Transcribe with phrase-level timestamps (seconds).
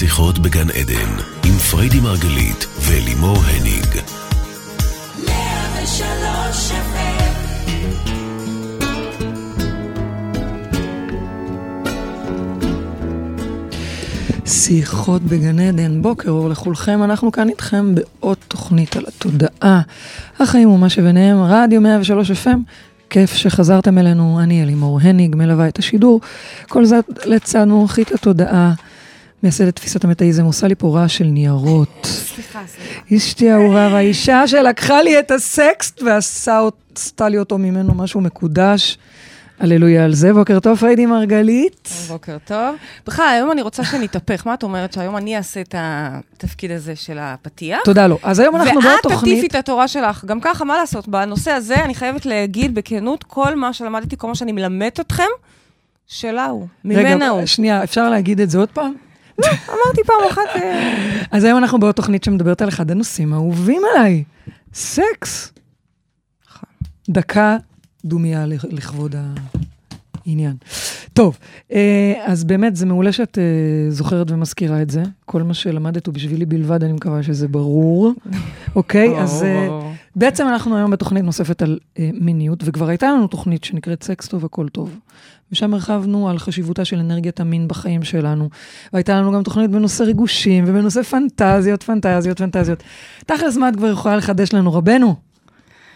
[0.00, 3.86] שיחות בגן עדן, עם פריידי מרגלית ולימור הניג.
[14.46, 19.80] שיחות בגן עדן, בוקר אור לכולכם, אנחנו כאן איתכם בעוד תוכנית על התודעה,
[20.38, 22.58] החיים ומה שביניהם, רדיו 103 FM,
[23.10, 26.20] כיף שחזרתם אלינו, אני אלימור הניג, מלווה את השידור,
[26.68, 28.72] כל זה לצד מומחית התודעה,
[29.42, 31.88] מייסדת תפיסת המטאיזם, עושה לי פה רעש של ניירות.
[32.04, 33.16] סליחה, סליחה.
[33.16, 38.98] אשתי האהובה והאישה שלקחה לי את הסקסט ועשתה לי אותו ממנו משהו מקודש.
[39.60, 41.88] הללויה על זה, בוקר טוב, פריידי מרגלית.
[42.08, 42.76] בוקר טוב.
[43.06, 44.46] בכלל, היום אני רוצה שנתהפך.
[44.46, 47.78] מה את אומרת, שהיום אני אעשה את התפקיד הזה של הפתיח?
[47.84, 48.18] תודה לו.
[48.22, 49.38] אז היום אנחנו בעוד ואת תוכנית...
[49.38, 50.24] תטיפי את התורה שלך.
[50.24, 51.08] גם ככה, מה לעשות?
[51.08, 55.28] בנושא הזה, אני חייבת להגיד בכנות, כל מה שלמדתי, כל מה שאני מלמדת אתכם,
[56.06, 57.38] שלה הוא, ממנה הוא.
[57.38, 58.92] רגע, שנייה, אפשר להגיד את זה עוד פעם?
[59.74, 60.56] אמרתי פעם אחת...
[60.56, 60.92] אה,
[61.30, 64.24] אז היום אנחנו בעוד תוכנית שמדברת על אחד הנושאים האהובים עליי,
[64.74, 65.52] סקס.
[67.08, 67.56] דקה
[68.04, 69.14] דומיה לכ- לכבוד
[70.26, 70.56] העניין.
[71.12, 71.38] טוב,
[71.72, 75.02] אה, אז באמת זה מעולה שאת אה, זוכרת ומזכירה את זה.
[75.24, 78.12] כל מה שלמדת הוא בשבילי בלבד, אני מקווה שזה ברור.
[78.76, 79.68] אוקיי, אז אה.
[80.16, 84.68] בעצם אנחנו היום בתוכנית נוספת על מיניות, וכבר הייתה לנו תוכנית שנקראת סקס טוב הכל
[84.68, 84.98] טוב.
[85.52, 88.48] ושם הרחבנו על חשיבותה של אנרגיית המין בחיים שלנו.
[88.92, 92.82] והייתה לנו גם תוכנית בנושא ריגושים ובנושא פנטזיות, פנטזיות, פנטזיות.
[93.26, 95.29] תכלס, מה את כבר יכולה לחדש לנו, רבנו?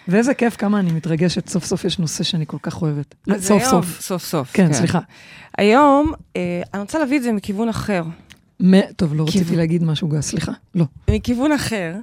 [0.08, 3.14] ואיזה כיף, כמה אני מתרגשת, סוף סוף יש נושא שאני כל כך אוהבת.
[3.26, 4.00] לא, אז סוף היום- סוף.
[4.00, 4.50] סוף סוף.
[4.52, 4.98] כן, סליחה.
[5.58, 8.02] היום, אה, אני רוצה להביא את זה מכיוון אחר.
[8.62, 9.56] מ- טוב, לא רציתי.
[9.56, 10.52] להגיד משהו גס, סליחה.
[10.74, 10.84] לא.
[11.10, 11.94] מכיוון אחר,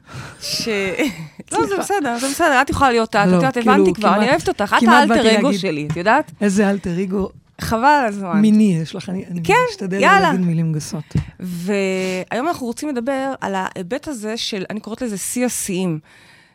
[0.41, 0.67] ש...
[1.51, 4.15] לא, זה בסדר, זה בסדר, את יכולה להיות את, לא, את יודעת, כאילו, הבנתי כבר,
[4.15, 5.53] אני אוהבת אותך, את האלטר אגו.
[5.53, 6.31] שלי, את יודעת?
[6.41, 7.29] איזה אלטר איגו
[7.61, 8.41] חבל על הזמן.
[8.41, 10.19] מיני יש לך, אני כן, משתדל לא יאללה.
[10.31, 11.03] להגיד מילים גסות.
[11.39, 15.99] והיום אנחנו רוצים לדבר על ההיבט הזה של, אני קוראת לזה שיא השיאים.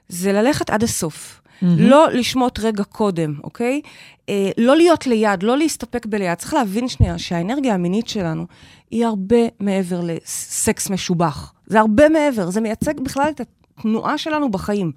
[0.09, 1.41] זה ללכת עד הסוף.
[1.62, 3.81] לא לשמוט רגע קודם, אוקיי?
[4.28, 6.34] אה, לא להיות ליד, לא להסתפק בליד.
[6.34, 8.47] צריך להבין שנייה שהאנרגיה המינית שלנו
[8.91, 11.53] היא הרבה מעבר לסקס משובח.
[11.67, 13.41] זה הרבה מעבר, זה מייצג בכלל את
[13.78, 14.93] התנועה שלנו בחיים.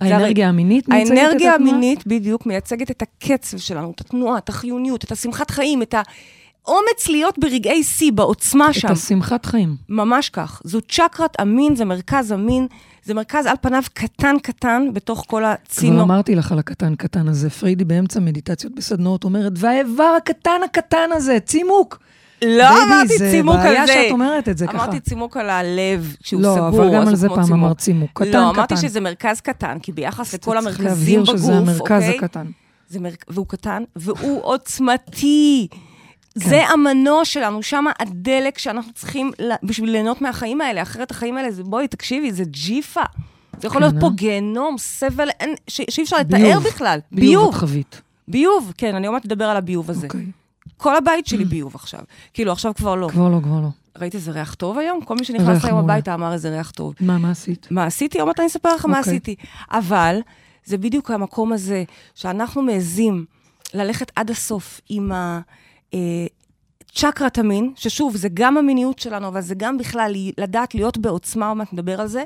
[0.00, 1.26] זה הרי- האנרגיה המינית מייצגת את התנועה?
[1.28, 5.94] האנרגיה המינית, בדיוק, מייצגת את הקצב שלנו, את התנועה, את החיוניות, את השמחת חיים, את
[6.64, 8.88] האומץ להיות ברגעי שיא, בעוצמה שם.
[8.88, 9.76] את השמחת חיים.
[9.88, 10.62] ממש כך.
[10.64, 12.66] זו צ'קרת המין, זה מרכז המין,
[13.04, 16.02] זה מרכז על פניו קטן-קטן בתוך כל כבר הצינור.
[16.02, 21.98] אמרתי לך על הקטן-קטן הזה, פריידי באמצע מדיטציות בסדנאות אומרת, והאיבר הקטן הקטן הזה, צימוק.
[22.44, 23.92] לא אמרתי זה צימוק על בעיה זה.
[23.92, 24.76] שאת אומרת את זה ככה.
[24.76, 27.58] אמרתי צימוק על הלב, שהוא לא, סגור, אבל גם על זה פעם צימוק.
[27.58, 28.10] אמרת צימוק.
[28.22, 28.76] קטן, לא, אמרתי קטן.
[28.76, 32.18] שזה מרכז קטן, כי ביחס לכל צריך המרכזים להבהיר בגוף, שזה המרכז אוקיי?
[32.18, 32.46] הקטן.
[32.88, 33.10] זה מר...
[33.28, 35.68] והוא קטן, והוא עוצמתי.
[36.34, 39.54] זה המנוע שלנו, שם הדלק שאנחנו צריכים לה...
[39.62, 40.82] בשביל ליהנות מהחיים האלה.
[40.82, 43.02] אחרת החיים האלה, זה, בואי, תקשיבי, זה ג'יפה.
[43.60, 44.12] זה יכול כן, להיות פה אה?
[44.12, 45.80] גיהנום, סבל, אין, ש...
[45.90, 46.42] שאי אפשר ביוב.
[46.42, 46.98] לתאר בכלל.
[47.12, 47.54] ביוב ביוב.
[47.54, 48.02] את חווית.
[48.28, 50.06] ביוב, כן, אני עוד מעט אדבר על הביוב הזה.
[50.06, 50.26] אוקיי.
[50.76, 52.00] כל הבית שלי ביוב עכשיו.
[52.34, 53.08] כאילו, עכשיו כבר לא.
[53.08, 53.68] כבר לא, כבר לא.
[53.98, 55.04] ראית איזה ריח טוב היום?
[55.04, 55.78] כל מי שנכנס היום.
[55.78, 56.94] הביתה אמר איזה ריח טוב.
[57.00, 57.66] מה, מה עשית?
[57.70, 58.18] מה עשיתי?
[58.18, 59.10] עוד מעט אני אספר לך מה אוקיי.
[59.10, 59.34] עשיתי.
[59.70, 60.20] אבל
[60.64, 63.24] זה בדיוק המקום הזה, שאנחנו מעזים
[63.74, 65.12] ללכת עד הסוף עם
[65.94, 71.56] הצ'קרת המין, ששוב, זה גם המיניות שלנו, אבל זה גם בכלל לדעת להיות בעוצמה, עוד
[71.56, 72.24] מעט נדבר על זה,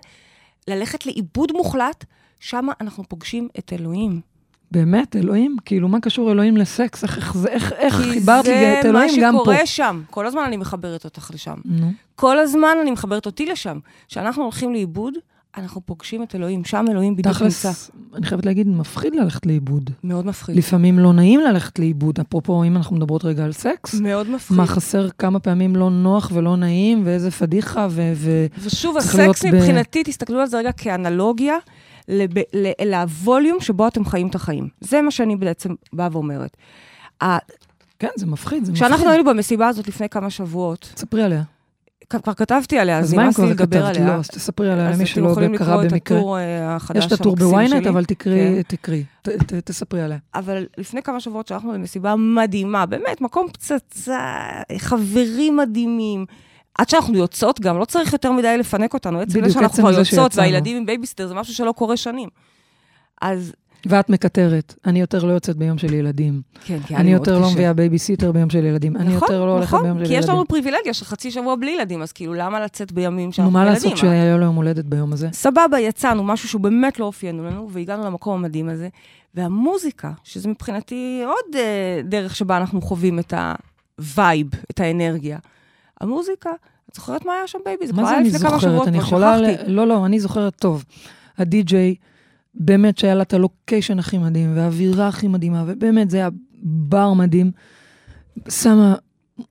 [0.69, 2.05] ללכת לאיבוד מוחלט,
[2.41, 4.21] שם אנחנו פוגשים את אלוהים.
[4.71, 5.57] באמת, אלוהים?
[5.65, 7.05] כאילו, מה קשור אלוהים לסקס?
[7.05, 9.51] איך- איך זה- איך איך כי חיברת לי את אלוהים גם זה פה?
[9.51, 10.03] מה שקורה שם.
[10.11, 11.55] כל הזמן אני מחברת אותך לשם.
[11.65, 11.93] נו.
[12.15, 13.79] כל הזמן אני מחברת אותי לשם.
[14.09, 15.15] כשאנחנו הולכים לאיבוד,
[15.57, 16.65] אנחנו פוגשים את אלוהים.
[16.65, 17.73] שם אלוהים בדיוק נמצא.
[17.73, 19.91] תכלס, אני חייבת להגיד, מפחיד ללכת לאיבוד.
[20.05, 20.57] מאוד מפחיד.
[20.57, 22.21] לפעמים לא נעים ללכת לאיבוד.
[22.21, 24.57] אפרופו, אם אנחנו מדברות רגע על סקס, מאוד מפחיד.
[24.57, 28.13] מה חסר כמה פעמים לא נוח ולא נעים, ואיזה פדיחה, ו...
[28.17, 31.57] ו- ושוב, הסקס ב- מבחינתי, תסתכלו על זה רגע כאנלוגיה
[32.09, 34.69] לב, ל- לווליום שבו אתם חיים את החיים.
[34.81, 36.57] זה מה שאני בעצם באה ואומרת.
[37.99, 38.87] כן, זה מפחיד, זה מפחיד.
[38.87, 41.43] כשאנחנו היינו במסיבה הזאת לפני כמה שבועות, תספרי עליה.
[42.11, 43.87] כבר כתבתי עליה, אז אז נמאס לי לדבר?
[43.87, 44.07] עליה.
[44.07, 46.19] לא, אז תספרי עליה אז למי אתם שלא יכולים קרא לקרוא את במקרה.
[46.19, 47.87] הטור אה, החדש יש את הטור בוויינט.
[47.87, 48.77] אבל תקראי, כן.
[48.77, 49.05] תקראי,
[49.65, 50.19] תספרי עליה.
[50.35, 54.19] אבל לפני כמה שבועות שהלכנו למסיבה מדהימה, באמת, מקום פצצה,
[54.79, 56.27] חברים מדהימים.
[56.79, 59.21] עד שאנחנו יוצאות גם, לא צריך יותר מדי לפנק אותנו.
[59.21, 60.37] עצם זה שאנחנו כבר יוצאות.
[60.37, 62.29] והילדים עם בייביסיטר, זה משהו שלא קורה שנים.
[63.23, 63.53] אז
[63.87, 66.43] ואת מקטרת, אני יותר לא יוצאת ביום של ילדים.
[66.65, 68.97] כן, כי אני יותר לא מביאה בייביסיטר ביום של ילדים.
[68.97, 70.35] אני נכון, יותר לא הולכת נכון, ביום של כי יש ילדים.
[70.35, 73.61] לנו פריבילגיה של חצי שבוע בלי ילדים, אז כאילו, למה לצאת בימים נו, שאנחנו מה
[73.63, 73.75] ילדים?
[73.75, 73.97] לעשות אה?
[73.97, 75.29] שהיה לו יום הולדת ביום הזה?
[75.33, 78.89] סבבה, יצאנו, משהו שהוא באמת לא אופייני לנו, והגענו למקום המדהים הזה.
[79.35, 83.35] והמוזיקה, שזה מבחינתי עוד אה, דרך שבה אנחנו חווים את
[83.99, 85.39] ה vibe, את האנרגיה.
[86.01, 86.51] המוזיקה,
[86.91, 87.87] את זוכרת מה היה שם baby?
[87.87, 88.61] זה מה כבר היה אני לפני כמה?
[88.61, 89.39] שבועות, אני כבר.
[89.39, 89.73] שכחתי.
[89.73, 90.85] לא, לא, אני זוכרת טוב.
[91.39, 91.95] הדי-ג'יי,
[92.55, 96.29] באמת שהיה לה את ה location הכי מדהים, והאווירה הכי מדהימה, ובאמת זה היה
[96.63, 97.51] בר מדהים.
[98.49, 98.95] שמה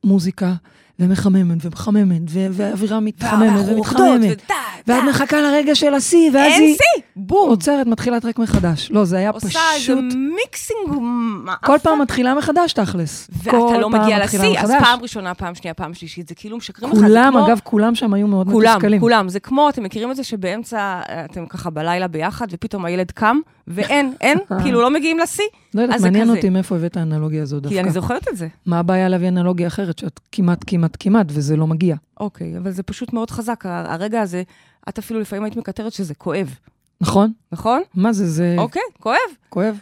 [0.03, 0.53] מוזיקה,
[1.00, 4.51] ומחממת, ומחממת, ו- והאווירה מתחממת ומתחממת.
[4.88, 5.04] ואת.
[5.10, 7.04] מחכה לרגע של השיא, ואז אין היא שיא!
[7.16, 7.50] בום!
[7.50, 8.92] עוצרת, מתחילה טרק מחדש.
[8.92, 9.98] לא, זה היה עושה איזה פשוט...
[10.36, 11.00] מיקסינג
[11.44, 11.68] מעפה.
[11.68, 13.30] כל פעם מתחילה מחדש, תכלס.
[13.44, 14.72] ואתה לא מגיע לשיא, אז.
[14.80, 16.98] פעם ראשונה, פעם שנייה, פעם שלישית, זה כאילו משקרים לך.
[16.98, 19.00] כולם, אגב, כולם שם היו מאוד כולם, מתוסכלים.
[19.01, 19.30] כולם.
[19.30, 23.38] זה כמו, אתם מכירים את זה שבאמצע, אה, אתם ככה בלילה ביחד, ופתאום הילד קם,
[23.68, 25.44] ואין, אין, כאילו לא מגיעים לשיא?
[25.73, 26.29] לא יודעת, מעניין.
[26.29, 27.75] אותי מאיפה הבאת האנלוגיה הזו דווקא.
[27.75, 28.47] כי אני זוכרת את זה.
[28.65, 31.95] מה הבעיה להביא אנלוגיה אחרת, שאת כמעט, כמעט, כמעט, וזה לא מגיע.
[32.19, 33.63] אוקיי, אבל זה פשוט מאוד חזק.
[33.65, 34.43] הרגע הזה,
[34.89, 36.55] את אפילו לפעמים היית מקטרת שזה כואב,
[37.01, 37.33] נכון?
[37.51, 37.81] נכון?
[37.95, 39.17] מה זה, זה אוקיי, כואב.
[39.49, 39.79] כואב?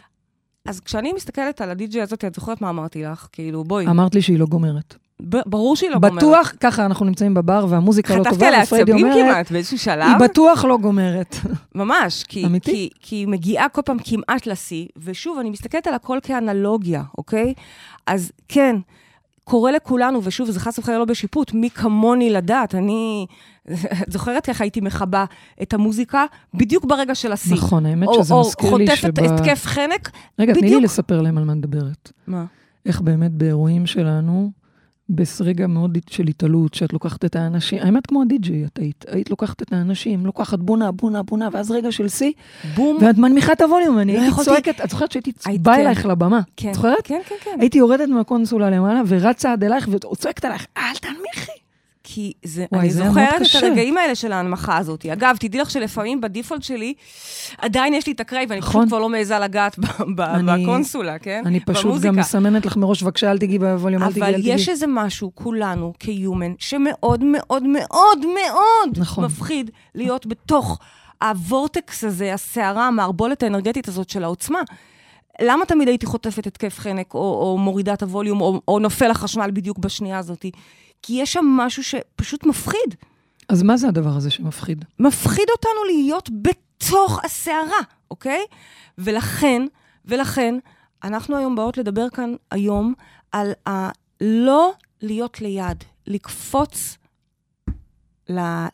[0.64, 3.28] אז כשאני מסתכלת על הדי-ג'יי הזאת, את זוכרת מה אמרתי לך?
[3.32, 4.94] כאילו, בואי, אמרת לי שהיא לא גומרת.
[5.46, 6.12] ברור שהיא לא גומרת.
[6.16, 9.78] בטוח, ככה אנחנו נמצאים בבר, והמוזיקה לא חטפתי טובה, עליה ופריידי עצבים אומרת, כמעט באיזשהו
[9.78, 10.08] שלב.
[10.08, 11.36] היא בטוח לא גומרת.
[11.74, 12.70] ממש, כי, אמיתי?
[12.70, 17.54] כי, כי היא מגיעה כל פעם כמעט לשיא, ושוב, אני מסתכלת על הכל כאנלוגיה, אוקיי?
[18.06, 18.76] אז כן,
[19.44, 23.26] קורה לכולנו, ושוב, זה חס וחלילה לא בשיפוט, מי כמוני לדעת, אני...
[24.02, 25.24] את זוכרת איך הייתי מכבה
[25.62, 27.56] את המוזיקה בדיוק ברגע של השיא.
[27.56, 29.18] נכון, האמת או- שזה מזכיר לי או חוטפת.
[29.18, 30.10] התקף חנק.
[30.38, 30.82] רגע, תני לי בדיוק.
[30.84, 32.12] לספר להם על מה מדברת.
[32.26, 32.44] מה?
[32.86, 34.50] איך באמת באירועים שלנו,
[35.12, 39.62] ברגע מאוד של התעלות, שאת לוקחת את האנשים, האמת כמו הדי-ג'יי, את היית, היית לוקחת
[39.62, 42.32] את האנשים, לוקחת בונה, בונה, בונה, ואז רגע של שיא,
[42.74, 42.98] בום.
[43.00, 45.80] ואת מנמיכה את הווליום, אני לא הייתי צועקת, את זוכרת שהייתי היית- באה כן.
[45.80, 46.96] אלייך לבמה, כן, זוכרת?
[47.04, 47.56] כן, כן, כן.
[47.60, 51.61] הייתי יורדת מהקונסולה למעלה ורצה עד אלייך וצועקת עלייך, אל תנמיכי.
[52.04, 53.66] כי זה, וואי, אני זה זוכרת את קשה.
[53.66, 55.06] הרגעים האלה של ההנמכה הזאת.
[55.06, 56.94] אגב, תדעי לך שלפעמים ב default שלי,
[57.58, 58.80] עדיין יש לי את ה crave, ואני נכון.
[58.80, 59.84] פשוט כבר לא מעיזה לגעת ב-
[60.16, 61.42] ב- אני- בקונסולה, כן?
[61.46, 62.08] אני פשוט במוזיקה.
[62.08, 64.54] גם מסמנת לך מראש, בבקשה, אל תיגעי בווליום, אל תיגעי, אל אבל תיגעי.
[64.54, 69.24] יש איזה משהו, כולנו, כ human, שמאוד מאוד מאוד מאוד נכון.
[69.24, 70.78] מפחיד להיות בתוך
[71.22, 74.60] הוורטקס הזה, הסערה, המערבולת האנרגטית הזאת של העוצמה.
[75.42, 79.50] למה תמיד הייתי חוטפת התקף חנק, או, או מורידה את הווליום, או, או נופל החשמל
[79.52, 80.44] בדיוק בשנייה הזאת?
[81.02, 82.94] כי יש שם משהו שפשוט מפחיד.
[83.48, 84.84] אז מה זה הדבר הזה שמפחיד?
[84.98, 88.40] מפחיד אותנו להיות בתוך הסערה, אוקיי?
[88.98, 89.62] ולכן,
[90.04, 90.54] ולכן,
[91.04, 92.94] אנחנו היום באות לדבר כאן היום
[93.32, 94.72] על הלא
[95.02, 96.98] להיות ליד, לקפוץ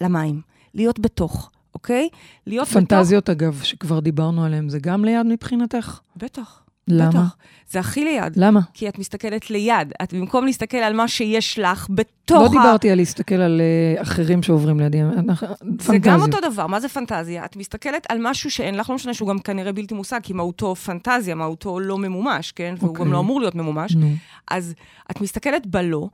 [0.00, 0.40] למים,
[0.74, 2.08] להיות בתוך, אוקיי?
[2.46, 6.00] להיות פנטזיות, אגב, שכבר דיברנו עליהן, זה גם ליד מבחינתך?
[6.16, 6.28] בתוך.
[6.40, 6.67] בטח.
[6.88, 7.08] למה?
[7.10, 7.36] בטח.
[7.70, 8.32] זה הכי ליד.
[8.36, 8.60] למה?
[8.74, 9.92] כי את מסתכלת ליד.
[10.02, 14.42] את במקום להסתכל על מה שיש לך בתוך לא דיברתי על להסתכל על אה, אחרים
[14.42, 16.02] שעוברים לידי, אנחנו- זה פנטזיות.
[16.02, 17.44] גם אותו דבר, מה זה פנטזיה?
[17.44, 20.74] את מסתכלת על משהו שאין לך, לא משנה שהוא גם כנראה בלתי מושג, כי מהותו
[20.76, 22.74] פנטזיה, מהותו לא ממומש, כן?
[22.78, 23.04] והוא אוקיי.
[23.04, 23.94] גם לא אמור להיות ממומש.
[23.94, 24.12] נו.
[24.50, 24.74] אז
[25.10, 26.08] את מסתכלת בלא,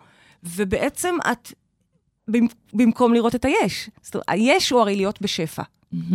[0.45, 1.53] ובעצם את,
[2.31, 3.91] במ- במקום לראות את היש.
[4.03, 5.63] זאת אומרת, היש הוא הרי להיות בשפע.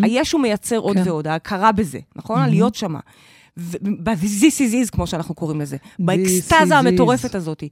[0.01, 1.03] היש הוא מייצר עוד כן.
[1.05, 2.49] ועוד, ההכרה בזה, נכון?
[2.49, 2.99] להיות שמה.
[3.81, 5.77] ב-this is is, כמו שאנחנו קוראים לזה.
[5.99, 7.63] באקסטזה המטורפת הזאת.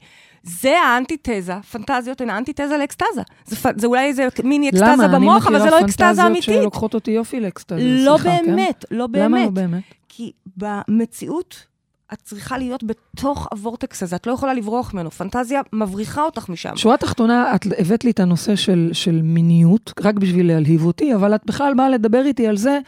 [0.44, 3.22] זה האנטיתזה, פנטזיות הן האנטיתזה לאקסטזה.
[3.46, 5.08] זה, זה אולי איזה מיני אקסטזה למה?
[5.08, 6.46] במוח, אבל זה לא אני אקסטזה מכירה אמיתית.
[6.46, 8.46] פנטזיות שלוקחות אותי יופי לאקסטזה, לא סליחה, כן?
[8.48, 9.26] באמת, לא באמת.
[9.26, 9.84] למה לא באמת?
[10.10, 11.66] כי במציאות
[12.14, 15.12] את צריכה להיות בתוך הוורטקס הזה, את לא יכולה לברוח ממנו.
[15.12, 16.76] פנטזיה מבריחה אותך משם.
[16.78, 21.36] שורה תחתונה, את הבאת לי את הנושא של, של מיניות, רק בשביל להלהיב אותי, אבל
[21.36, 22.80] את בכלל באה לדבר איתי על זה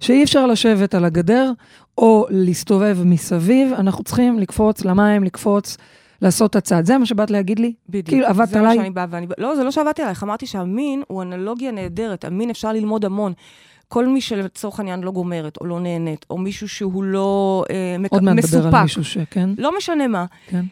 [0.00, 1.52] שאי אפשר לשבת על הגדר
[1.98, 5.76] או להסתובב מסביב, אנחנו צריכים לקפוץ למים, לקפוץ,
[6.22, 6.84] לעשות את הצעד.
[6.84, 7.72] זה מה שבאת להגיד לי?
[7.88, 8.08] בדיוק.
[8.08, 8.76] כאילו, עבדת זה מה עליי?
[8.76, 9.26] שאני באה ואני...
[9.38, 12.24] לא, זה לא שעבדתי עלייך, אמרתי שהמין הוא אנלוגיה נהדרת.
[12.24, 13.32] המין אפשר ללמוד המון.
[13.88, 18.12] כל מי שלצורך העניין לא גומרת, או לא נהנית, או מישהו שהוא לא אה, מק...
[18.12, 18.54] עוד מעט מסופק.
[18.54, 20.24] נדבר על מישהו שכן, לא משנה מה.
[20.46, 20.64] כן.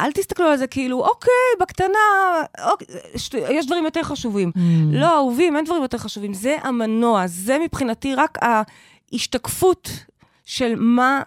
[0.00, 1.98] אל תסתכלו על זה כאילו, אוקיי, בקטנה,
[2.70, 2.86] אוקיי,
[3.16, 3.34] שט...
[3.34, 4.52] יש דברים יותר חשובים.
[4.54, 4.60] Mm.
[4.92, 6.34] לא, אהובים, אין דברים יותר חשובים.
[6.34, 8.38] זה המנוע, זה מבחינתי רק
[9.12, 9.90] ההשתקפות
[10.44, 11.22] של מה,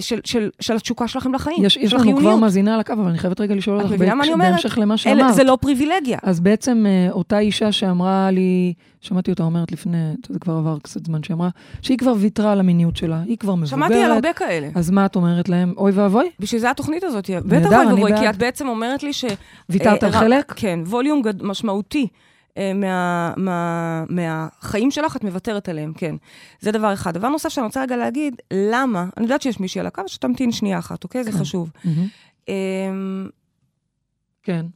[0.00, 2.36] של, של, של התשוקה שלכם לחיים, יש, יש לנו כבר.
[2.36, 3.92] מאזינה על הקו, אבל אני חייבת רגע לשאול אותך?
[4.38, 5.34] בהמשך למה שאמרת.
[5.34, 6.18] זה לא פריבילגיה.
[6.22, 11.06] אז בעצם אה, אותה אישה שאמרה לי, שמעתי אותה אומרת לפני, זה כבר עבר קצת
[11.06, 11.48] זמן, שאמרה
[11.82, 13.70] שהיא כבר ויתרה על המיניות שלה, היא כבר מבוגרת.
[13.70, 14.68] שמעתי על הרבה כאלה.
[14.74, 15.74] אז מה את אומרת להם?
[15.76, 16.30] אוי ואבוי?
[16.40, 17.30] בשביל זה התוכנית הזאת.
[17.44, 18.16] בטח אוי ואבוי.
[18.18, 19.24] כי את בעצם אומרת לי ש...
[19.68, 20.52] ויתרת אה, על חלק?
[20.56, 21.22] כן, ווליום.
[21.42, 22.08] משמעותי.
[22.56, 26.16] אה, מה, מה, מהחיים שלך, את מוותרת עליהם, כן.
[26.60, 27.14] זה דבר אחד.
[27.14, 30.78] דבר נוסף שאני רוצה רגע להגיד, למה, אני יודעת שיש מישהי על הקו, שתמתין שנייה
[30.78, 31.24] אחת, אוקיי?
[31.24, 31.38] זה כן.
[31.38, 31.70] חשוב.
[31.84, 32.06] מהמם.
[32.48, 33.28] אמ,
[34.42, 34.66] כן.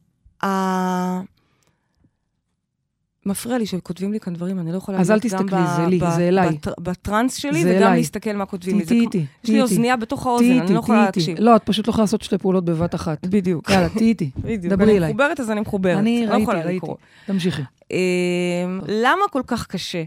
[3.26, 5.87] מפריע לי שכותבים לי כאן דברים, אני לא יכולה אז אל להיות גם תסתכלי, זה
[5.87, 6.49] לי, זה אליי.
[6.50, 7.93] בטר- בטראנס שלי, וגם.
[7.95, 8.85] להסתכל מה כותבים לי.
[8.85, 9.61] תהיי איתי, יש לי.
[9.62, 11.05] אוזנייה בתוך האוזן, אני לא יכולה.
[11.05, 11.37] להקשיב.
[11.41, 13.26] לא, את פשוט לא יכולה לעשות שתי פעולות בבת אחת.
[13.26, 13.71] בדיוק.
[13.71, 14.31] יאללה, תהיי איתי.
[14.45, 14.73] בדיוק.
[14.75, 15.09] דברי אני אליי.
[15.11, 15.99] מחוברת, אז אני מחוברת.
[15.99, 16.87] אני לא ראיתי, ראיתי.
[17.26, 17.62] תמשיכי.
[17.91, 17.97] אמ,
[18.88, 20.02] למה כל כך קשה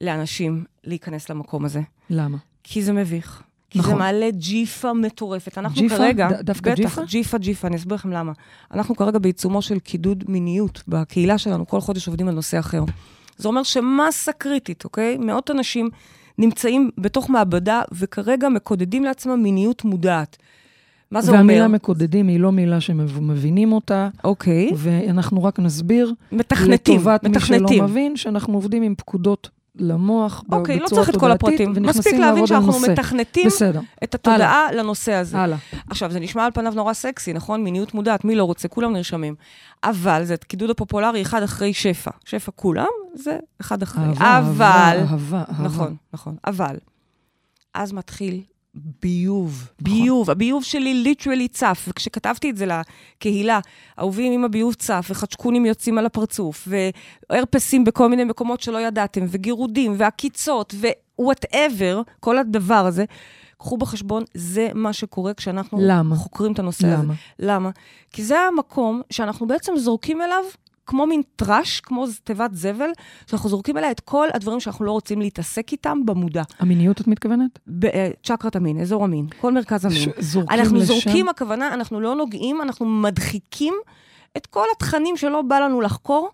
[0.00, 1.80] לאנשים להיכנס למקום הזה?
[2.10, 2.36] למה?
[2.62, 3.42] כי זה מביך.
[3.74, 3.92] כי נכון.
[3.92, 5.58] זה מעלה ג'יפה מטורפת.
[5.58, 5.96] אנחנו ג'יפה?
[5.96, 6.28] כרגע...
[6.30, 7.02] ד- דווקא בטח, ג'יפה?
[7.04, 8.32] ג'יפה, ג'יפה, אני אסביר לכם למה.
[8.74, 12.82] אנחנו כרגע בעיצומו של קידוד מיניות בקהילה שלנו, כל חודש עובדים על נושא אחר.
[13.36, 15.16] זה אומר שמסה קריטית, אוקיי?
[15.18, 15.90] מאות אנשים
[16.38, 20.36] נמצאים בתוך מעבדה, וכרגע מקודדים לעצמם מיניות מודעת.
[21.10, 21.74] מה זה והמילה אומר?
[21.74, 24.70] מקודדים היא לא מילה שמבינים אותה, אוקיי.
[24.76, 27.84] ואנחנו רק נסביר מתכנתים, לטובת מי שלא מתכנתים.
[27.84, 31.86] מבין, שאנחנו עובדים עם פקודות למוח, ב- אוקיי, לא בצורה צריך את כל תודעתית, הפרטים.
[31.86, 32.90] מספיק להבין שאנחנו נושא.
[32.92, 35.38] מתכנתים בסדר, את התודעה לנושא הזה.
[35.38, 35.58] הלאה.
[35.90, 37.64] עכשיו, זה נשמע על פניו נורא סקסי, נכון?
[37.64, 38.68] מיניות מודעת, מי לא רוצה?
[38.68, 39.34] כולם נרשמים.
[39.84, 42.10] אבל זה קידוד הפופולרי אחד אחרי שפע.
[42.24, 44.04] שפע כולם, זה אחד אחרי.
[44.04, 44.98] אהבה, אבל...
[44.98, 45.64] אהבה, אהבה, אהבה.
[45.64, 46.36] נכון, נכון.
[46.46, 46.76] אבל,
[47.74, 48.40] אז מתחיל
[49.02, 49.70] ביוב.
[49.80, 49.94] נכון.
[49.94, 50.30] ביוב.
[50.30, 51.84] הביוב שלי ליטרלי צף.
[51.88, 53.60] וכשכתבתי את זה לקהילה,
[53.98, 56.68] אהובים עם הביוב צף, וחדשקונים יוצאים על הפרצוף,
[57.30, 63.04] והרפסים בכל מיני מקומות שלא ידעתם, וגירודים, ועקיצות, ו-whatever, כל הדבר הזה,
[63.58, 66.16] קחו בחשבון, זה מה שקורה כשאנחנו למה?
[66.16, 67.02] חוקרים את הנושא הזה.
[67.02, 67.14] למה?
[67.38, 67.70] למה?
[68.12, 70.44] כי זה המקום שאנחנו בעצם זורקים אליו
[70.86, 72.90] כמו מין טראש, כמו תיבת זבל,
[73.26, 76.42] שאנחנו זורקים אליה את כל הדברים שאנחנו לא רוצים להתעסק איתם במודע.
[76.58, 77.58] המיניות את מתכוונת?
[77.66, 80.08] בצ'קרת המין, אזור המין, כל מרכז המין.
[80.18, 80.86] זורקים אנחנו לשם?
[80.86, 83.74] זורקים, הכוונה, אנחנו לא נוגעים, אנחנו מדחיקים
[84.36, 86.30] את כל התכנים שלא בא לנו לחקור.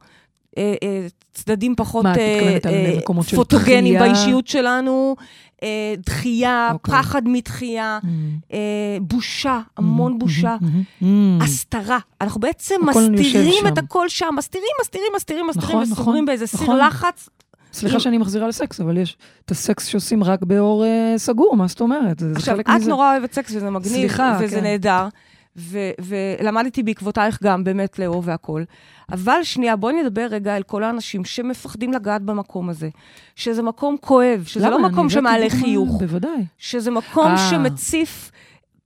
[0.58, 4.00] אה, אה, צדדים פחות מה, את אה, אה, של פוטוגנים דחייה?
[4.12, 5.16] באישיות שלנו,
[5.62, 5.68] אה,
[6.06, 6.94] דחייה, אוקיי.
[6.94, 8.06] פחד מדחייה, Mm.
[8.52, 8.58] אה,
[9.00, 10.56] בושה, המון בושה.
[11.02, 11.04] Mm.
[11.40, 11.98] הסתרה.
[12.20, 13.66] אנחנו בעצם מסתירים.
[13.66, 16.78] את הכל שם, מסתירים, מסתירים, מסתירים, מסתירים, נכון, וסוגרים נכון, באיזה סיר נכון.
[16.78, 17.28] לחץ.
[17.72, 21.66] סליחה אם- שאני מחזירה לסקס, אבל יש את הסקס שעושים רק באור אה, סגור, מה
[21.68, 22.22] זאת אומרת?
[22.36, 22.88] עכשיו, את מזה.
[22.90, 24.62] נורא אוהבת סקס וזה מגניב, סליחה, וזה כן.
[24.62, 25.08] נהדר,
[25.56, 28.64] ו- ולמדתי בעקבותייך גם באמת לאהוב והכול.
[29.12, 32.88] אבל שנייה, בואי נדבר רגע על כל האנשים שמפחדים לגעת במקום הזה,
[33.36, 34.78] שזה מקום כואב, שזה למה?
[34.78, 36.44] לא מקום שמעלה חיוך, בוודאי.
[36.58, 37.50] שזה מקום אה.
[37.50, 38.30] שמציף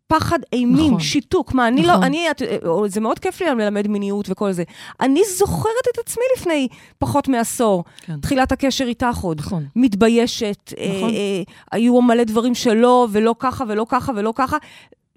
[0.06, 1.00] פחד אימים, נכון.
[1.00, 1.54] שיתוק.
[1.54, 2.00] מה, אני נכון.
[2.00, 2.42] לא, אני, את,
[2.86, 4.62] זה מאוד כיף לי ללמד מיניות וכל זה.
[5.00, 6.68] אני זוכרת את עצמי לפני
[6.98, 8.20] פחות מעשור, כן.
[8.20, 9.40] תחילת הקשר איתך עוד.
[9.40, 9.64] נכון.
[9.76, 11.08] מתביישת, נכון.
[11.10, 11.42] אה, אה,
[11.72, 14.56] היו מלא דברים שלא, ולא ככה, ולא ככה, ולא ככה.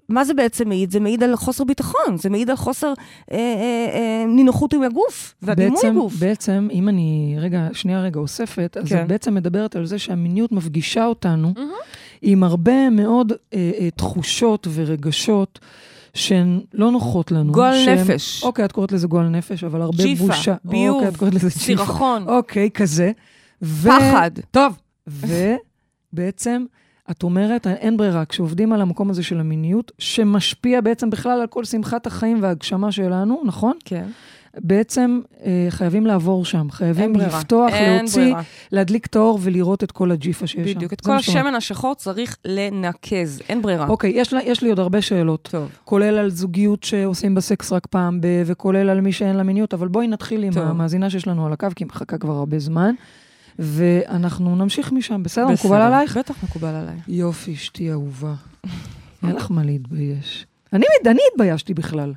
[0.08, 0.90] מה זה בעצם מעיד?
[0.90, 2.86] זה מעיד על חוסר ביטחון, זה מעיד על חוסר
[3.32, 3.38] אה, אה,
[3.94, 6.14] אה, נינוחות עם הגוף, והדימוי בעצם, גוף.
[6.14, 9.02] בעצם, אם אני רגע, שנייה רגע אוספת, אז כן.
[9.02, 11.52] את בעצם מדברת על זה שהמיניות מפגישה אותנו
[12.22, 15.58] עם הרבה מאוד אה, אה, תחושות ורגשות
[16.14, 17.52] שהן לא נוחות לנו.
[17.52, 18.42] גועל שהן- נפש.
[18.42, 20.54] אוקיי, את קוראת לזה גועל נפש, אבל הרבה ג'יפה, בושה.
[20.64, 21.60] ביוב, אוקיי, את קוראת לזה ג'יפה.
[21.60, 23.12] סירחון, אוקיי, כזה.
[23.62, 23.88] ו...
[23.88, 24.30] פחד.
[24.50, 24.76] טוב.
[26.12, 26.64] ובעצם,
[27.10, 31.64] את אומרת, אין ברירה, כשעובדים על המקום הזה של המיניות, שמשפיע בעצם בכלל על כל
[31.64, 33.72] שמחת החיים וההגשמה שלנו, נכון?
[33.84, 34.06] כן.
[34.60, 37.38] בעצם אה, חייבים לעבור שם, חייבים ברירה.
[37.38, 38.42] לפתוח, אין להוציא, ברירה.
[38.72, 40.76] להדליק את האור ולראות את כל הג'יפה שיש שם.
[40.76, 40.92] בדיוק.
[40.92, 41.12] את כל.
[41.12, 43.88] השמן השחור צריך לנקז, אין ברירה.
[43.88, 45.68] אוקיי, יש, לה, יש לי עוד הרבה שאלות, טוב.
[45.84, 48.26] כולל על זוגיות שעושים בסקס רק פעם ב...
[48.46, 50.62] וכולל על מי שאין לה מיניות, אבל בואי נתחיל עם טוב.
[50.62, 52.94] המאזינה שיש לנו על הקו, כי היא מחכה כבר הרבה זמן,
[53.58, 55.44] ואנחנו נמשיך משם, בסדר?
[55.44, 55.54] בסדר.
[55.54, 56.16] מקובל עלייך?
[56.16, 56.96] בטח מקובל עליי.
[57.08, 58.34] יופי, אשתי אהובה.
[59.22, 60.46] אין לך מה להתבייש.
[60.72, 62.14] אני, אני התביישתי בכלל.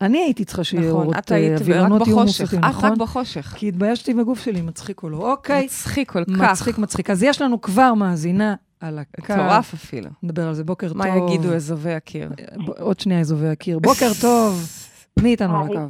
[0.00, 2.40] אני הייתי צריכה שיהיה נכון, אורות, את היית אה, רק אווירנות יהיו בחושך.
[2.40, 2.90] מוסתים, את נכון?
[2.90, 3.54] רק בחושך.
[3.56, 5.32] כי התביישתי בגוף שלי, מצחיק או לא.
[5.32, 6.30] אוקיי, מצחיק כל כך.
[6.30, 7.10] מצחיק, מצחיק.
[7.10, 9.32] אז יש לנו כבר מאזינה על הקו.
[9.32, 10.10] מטורף אפילו.
[10.22, 10.64] נדבר על זה.
[10.64, 11.30] בוקר מה טוב.
[11.30, 12.30] יגידו אזובי הקיר?
[12.78, 13.78] עוד שנייה אזובי הקיר.
[13.78, 14.68] בוקר טוב.
[15.22, 15.66] מי איתנו על.
[15.66, 15.88] הקו?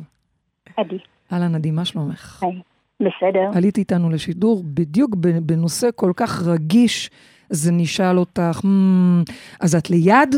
[0.76, 0.98] עדי.
[1.32, 2.42] אהלן, עדי, מה שלומך?
[2.42, 2.60] היי.
[3.00, 3.50] בסדר.
[3.54, 7.10] עלית איתנו לשידור בדיוק בנושא כל כך רגיש,
[7.50, 9.22] אז נשאל אותך, "מ,
[9.60, 10.34] אז את ליד,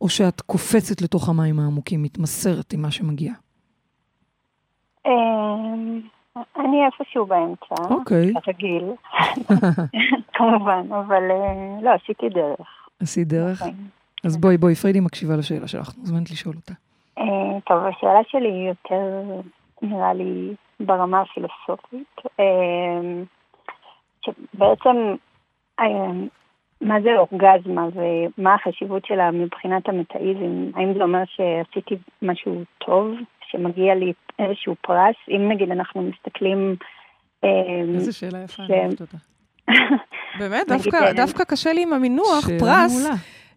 [0.00, 3.32] או שאת קופצת לתוך המים העמוקים, מתמסרת עם מה שמגיע?
[5.06, 6.00] אמ,
[6.36, 8.84] אני איפשהו באמצע, אוקיי, כרגיל,
[10.34, 12.88] כמובן, אבל אה, לא, עשיתי דרך.
[13.00, 13.58] עשית דרך.
[13.58, 13.74] כן.
[14.24, 16.74] אז בואי, בואי, פריידי מקשיבה לשאלה שלך, מוזמנת לשאול אותה.
[17.18, 19.40] אה, טוב, השאלה שלי היא יותר,
[19.84, 22.06] נראה לי, ברמה הפילוסופית.
[22.40, 22.44] אה,
[24.24, 25.14] שבעצם,
[25.80, 25.86] אה,
[26.80, 30.70] מה זה אורגזמה ומה החשיבות שלה מבחינת המטאיזם?
[30.76, 33.08] האם זה אומר שעשיתי משהו טוב,
[33.50, 35.16] שמגיע לי איזשהו פרס?
[35.28, 36.76] אם נגיד אנחנו מסתכלים...
[37.44, 37.50] אה,
[37.94, 39.16] איזה שאלה יפה, ש- אני אוהבת אותה.
[40.40, 43.02] באמת, דווקא- דווקא קשה לי עם המינוח, שאלה פרס.
[43.02, 43.14] מעולה.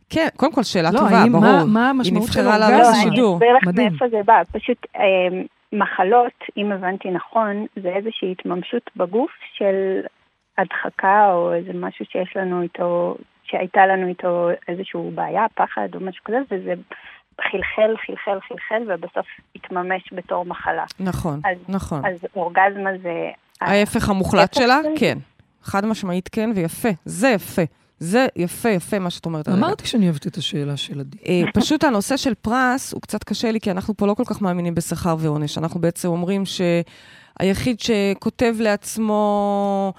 [0.10, 1.44] כן, קודם כל שאלה לא, טובה, האם- ברור.
[1.46, 2.70] מה- מה המשמעות של היא נבחרה אורגזמה?
[2.78, 3.36] לעלות אני לשידור.
[3.36, 3.64] אסביר לך.
[3.76, 4.42] מאיפה זה בא.
[4.52, 4.86] פשוט,
[5.74, 10.02] מחלות, אם הבנתי נכון, זה איזושהי התממשות בגוף של
[10.58, 16.24] הדחקה או איזה משהו שיש לנו איתו, שהייתה לנו איתו איזושהי בעיה, פחד או משהו
[16.24, 16.74] כזה, וזה
[17.42, 20.86] חלחל, חלחל, חלחל, ובסוף התממש בתור מחלה.
[21.00, 22.06] נכון, אז, נכון.
[22.06, 23.30] אז אורגזמה זה...
[23.62, 24.80] ההפך המוחלט שלה?
[25.00, 25.18] כן.
[25.62, 26.90] חד משמעית כן, ויפה.
[27.06, 27.62] זה יפה.
[28.00, 29.48] זה יפה, יפה מה שאת אומרת.
[29.48, 29.60] הרגע.
[29.60, 31.18] אמרתי שאני אוהבת את השאלה של עדי.
[31.27, 34.42] אה, פשוט הנושא של פרס הוא קצת קשה לי, כי אנחנו פה לא כל כך
[34.42, 35.58] מאמינים בשכר ועונש.
[35.58, 36.44] אנחנו בעצם אומרים
[37.41, 39.94] שהיחיד שכותב לעצמו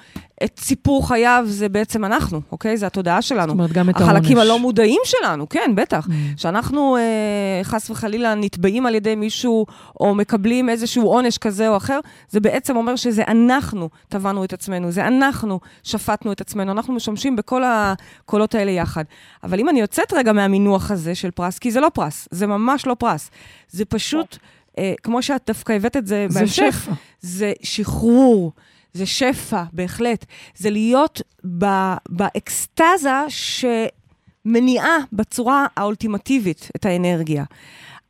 [0.44, 2.76] את סיפור חייו זה בעצם אנחנו, אוקיי?
[2.76, 3.46] זה התודעה שלנו.
[3.46, 4.16] זאת אומרת, גם את העונש.
[4.16, 6.06] החלקים הלא מודעים שלנו, כן, בטח.
[6.06, 6.10] Mm.
[6.36, 9.66] שאנחנו אה, חס וחלילה נתבעים על ידי מישהו,
[10.00, 14.90] או מקבלים איזשהו עונש כזה או אחר, זה בעצם אומר שזה אנחנו טבענו את עצמנו,
[14.90, 19.04] זה אנחנו שפטנו את עצמנו, אנחנו משמשים בכל הקולות האלה יחד.
[19.44, 22.86] אבל אם אני יוצאת רגע מהמינוח הזה של פרס, כי זה לא פרס, זה ממש
[22.86, 23.30] לא פרס.
[23.70, 24.57] זה פשוט, אה,
[25.02, 26.92] כמו שאת דווקא הבאת את זה זה בהמשך, שפע.
[27.20, 28.52] זה שחרור,
[28.92, 30.24] זה שפע, בהחלט.
[30.56, 31.22] זה להיות
[31.58, 37.44] ב- באקסטזה שמניעה בצורה האולטימטיבית את האנרגיה.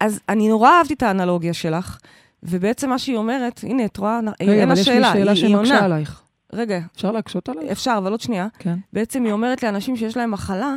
[0.01, 1.99] אז אני נורא אהבתי את האנלוגיה שלך,
[2.43, 5.33] ובעצם מה שהיא אומרת, הנה, את רואה, רגע, אין לה אבל יש לי שאלה, שאלה
[5.33, 5.85] היא, היא שמקשה עונה.
[5.85, 6.23] עלייך.
[6.53, 7.71] רגע, אפשר להקשות עלייך?
[7.73, 8.47] אפשר, אבל עוד שנייה.
[8.59, 8.77] כן.
[8.93, 10.75] בעצם היא אומרת לאנשים שיש להם מחלה,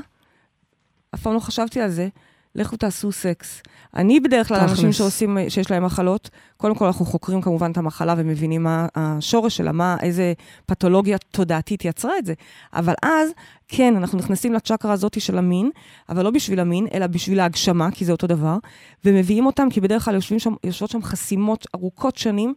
[1.15, 2.07] אף פעם לא חשבתי על זה,
[2.55, 3.61] לכו תעשו סקס.
[3.95, 4.57] אני בדרך כלל.
[4.59, 9.57] אנשים שעושים, שיש להם מחלות, קודם כל אנחנו חוקרים כמובן את המחלה ומבינים מה השורש
[9.57, 10.33] שלה, מה, איזה
[10.65, 12.33] פתולוגיה תודעתית יצרה את זה.
[12.73, 13.29] אבל אז,
[13.67, 15.69] כן, אנחנו נכנסים לצ'קרה הזאת של המין,
[16.09, 18.57] אבל לא בשביל המין, אלא בשביל ההגשמה, כי זה אותו דבר,
[19.05, 22.53] ומביאים אותם, כי בדרך כלל יושבים שם, יושבות שם חסימות ארוכות שנים,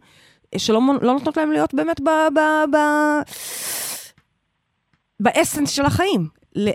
[0.57, 2.09] שלא מונ- לא נותנות להם להיות באמת ב...
[2.35, 2.39] ב,
[2.75, 2.77] ב
[5.19, 6.27] באסנס של החיים.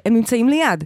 [0.06, 0.84] הם נמצאים ליד.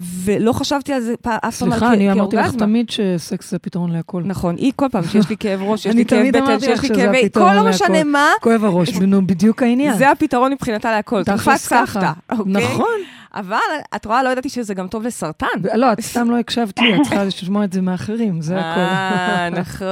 [0.00, 2.66] ולא חשבתי על זה אף פעם על סליחה, אני אמרתי לך כאורגזמה.
[2.66, 4.22] תמיד שסקס זה פתרון להכל.
[4.24, 7.04] נכון, היא כל פעם שיש לי כאב ראש, יש לי כאב בטן, שיש לי.
[7.04, 7.70] הפתרון כל לא.
[7.70, 9.96] משנה מה, כואב הראש, נו, בדיוק העניין.
[9.98, 11.24] זה הפתרון מבחינתה להכל.
[11.24, 11.56] תרופת ככה.
[11.86, 12.52] סבתא, אוקיי?
[12.52, 12.86] נכון.
[13.34, 13.56] אבל
[13.96, 15.46] את רואה, לא ידעתי שזה גם טוב לסרטן.
[15.74, 18.80] לא, את סתם לא הקשבת לי, את צריכה לשמוע את זה מאחרים, זה הכל.
[18.80, 19.86] אה, נכון.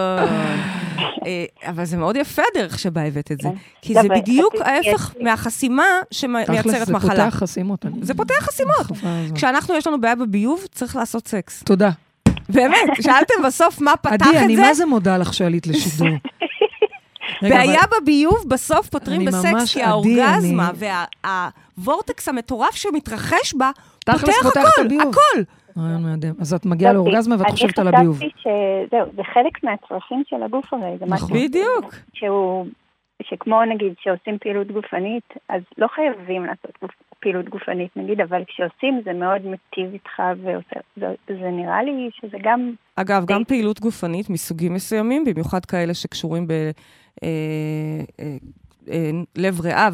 [1.26, 3.49] אה, אבל זה מאוד יפה הדרך שבה הבאת את זה.
[3.49, 3.54] כן.
[3.82, 7.11] כי לא, זה אבל בדיוק ההפך מהחסימה תכלס, שמייצרת זה מחלה.
[7.11, 7.87] פותח חסימות.
[7.87, 8.76] אני- זה פותח חסימות.
[8.87, 9.37] חבל על הזמן.
[9.37, 11.62] כשאנחנו, יש לנו בעיה בביוב, צריך לעשות סקס.
[11.62, 11.90] תודה.
[12.48, 14.62] באמת, שאלתם בסוף מה פתח עדי, את אני זה?
[14.62, 16.09] מה זה מודה לך שעלית לשידור.
[17.42, 20.78] בעיה אבל- בביוב בסוף פותרים אני בסקס, כי האורגזמה אני-
[21.78, 23.70] והוורטקס המטורף שמתרחש בה,
[24.05, 25.02] תכלס פותח הכל, הביוב.
[25.02, 25.42] הכל.
[25.81, 26.33] רעיון מהדם.
[26.40, 28.16] אז את מגיעה לאורגזמה ואת אני חושבת על הביוב.
[28.16, 31.38] חשבתי שזהו, זה חלק מהצרכים של הגוף הרי, זה משהו נכון.
[31.44, 31.94] בדיוק.
[32.12, 32.66] שהוא,
[33.22, 36.90] שכמו נגיד שעושים פעילות גופנית, אז לא חייבים לעשות גוף,
[37.22, 42.37] פעילות גופנית נגיד, אבל כשעושים זה מאוד מיטיב איתך ועושה, זה, זה נראה לי שזה
[42.42, 43.44] גם, אגב, גם אה.
[43.44, 46.46] פעילות גופנית מסוגים מסוימים, במיוחד כאלה שקשורים
[49.35, 49.88] בלב ריאה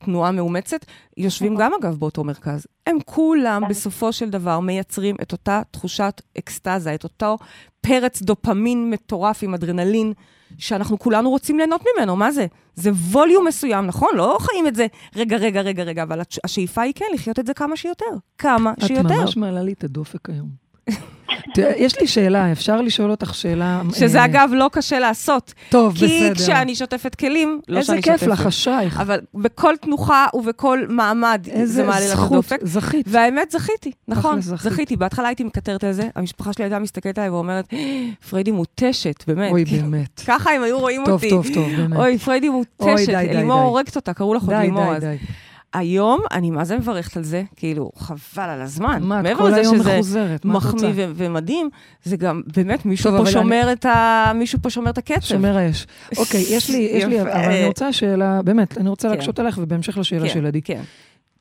[0.00, 0.84] ותנועה מאומצת,
[1.16, 1.64] יושבים נכון.
[1.64, 2.66] גם אגב באותו מרכז.
[2.86, 7.36] הם כולם בסופו של דבר מייצרים את אותה תחושת אקסטזה, את אותו
[7.80, 10.12] פרץ דופמין מטורף עם אדרנלין,
[10.58, 12.46] שאנחנו כולנו רוצים ליהנות ממנו, מה זה?
[12.74, 14.08] זה ווליום מסוים, נכון?
[14.14, 17.46] לא חיים את זה רגע, רגע, רגע, רגע, אבל הש- השאיפה היא כן לחיות את
[17.46, 18.04] זה כמה שיותר.
[18.38, 19.20] כמה את שיותר.
[19.22, 20.48] ממש מעלה לי את הדופק היום.
[21.56, 23.82] יש לי שאלה, אפשר לשאול אותך שאלה?
[23.94, 25.54] שזה אה, אגב לא קשה לעשות.
[25.70, 26.34] טוב, כי בסדר.
[26.34, 28.32] כשאני שוטפת כלים, לא איזה שאני כיף שוטפת.
[28.32, 29.00] לך, אשרייך.
[29.00, 32.58] אבל בכל תנוחה ובכל מעמד זה איזה מעלה זכות, דופק.
[32.62, 33.06] זכית.
[33.08, 34.72] והאמת, זכיתי, נכון, זכית.
[34.72, 34.96] זכיתי.
[34.96, 37.68] בהתחלה הייתי מקטרת על זה, המשפחה שלי הייתה מסתכלת עליי ואומרת,
[38.30, 39.50] פריידי מותשת, באמת.
[39.50, 40.20] אוי, באמת.
[40.26, 41.30] ככה הם היו רואים טוב, אותי.
[41.30, 41.96] טוב, טוב, באמת.
[41.96, 43.60] אוי, פריידי מותשת, לימור.
[43.60, 45.02] הורגת אותה, קראו לך עוד לימור אז.
[45.78, 49.02] היום, אני מה זה מברכת על זה, כאילו, חבל על הזמן.
[49.02, 50.76] מה, את מעבר כל היום מחוזרת, מה את רוצה?
[50.76, 51.70] מחמיא ו- ומדהים,
[52.04, 54.32] זה גם, באמת, מישהו טוב, פה שומר את ה...
[54.34, 55.20] מישהו פה שומר את הקצב.
[55.20, 55.86] שומר האש.
[56.16, 57.22] אוקיי, יש לי, יש לי.
[57.22, 59.14] אבל אני רוצה שאלה, באמת, אני רוצה כן.
[59.14, 60.62] להקשות עליך, ובהמשך לשאלה כן, של עדי.
[60.62, 60.82] כן.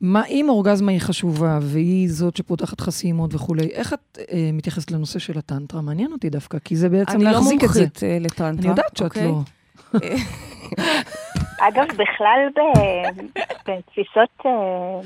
[0.02, 5.20] מה אם אורגזמה היא חשובה, והיא זאת שפותחת חסימות וכולי, איך את אה, מתייחסת לנושא
[5.20, 5.82] של הטנטרה?
[5.82, 7.80] מעניין אותי דווקא, כי זה בעצם אני לא להחזיק את זה.
[7.80, 8.50] מומחית אה, לטנטרה.
[8.50, 9.28] אני יודעת שאת אוקיי?
[9.28, 10.00] לא.
[11.60, 12.60] אגב, בכלל ב,
[13.68, 15.00] בתפיסות, אה,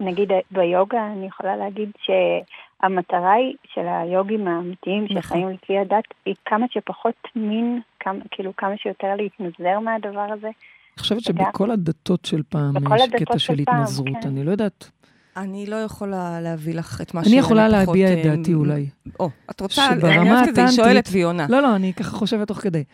[0.00, 5.22] נגיד ביוגה, אני יכולה להגיד שהמטרה היא של היוגים האמיתיים נכון.
[5.22, 10.46] שחיים לפי הדת, היא כמה שפחות מין, כמה, כאילו כמה שיותר להתנזר מהדבר הזה.
[10.46, 14.08] אני חושבת שבכל הדתות של פעם יש הדתות קטע של של פעם, התנזרות.
[14.22, 14.28] כן.
[14.28, 14.90] אני לא יודעת.
[15.36, 18.86] אני לא יכולה להביא לך את מה אני יכולה להביע את פחות, דעתי אה, אולי.
[19.20, 21.46] או, את רוצה, אני אוהבת את זה, היא שואלת והיא עונה.
[21.48, 22.84] לא, לא, אני ככה חושבת תוך כדי.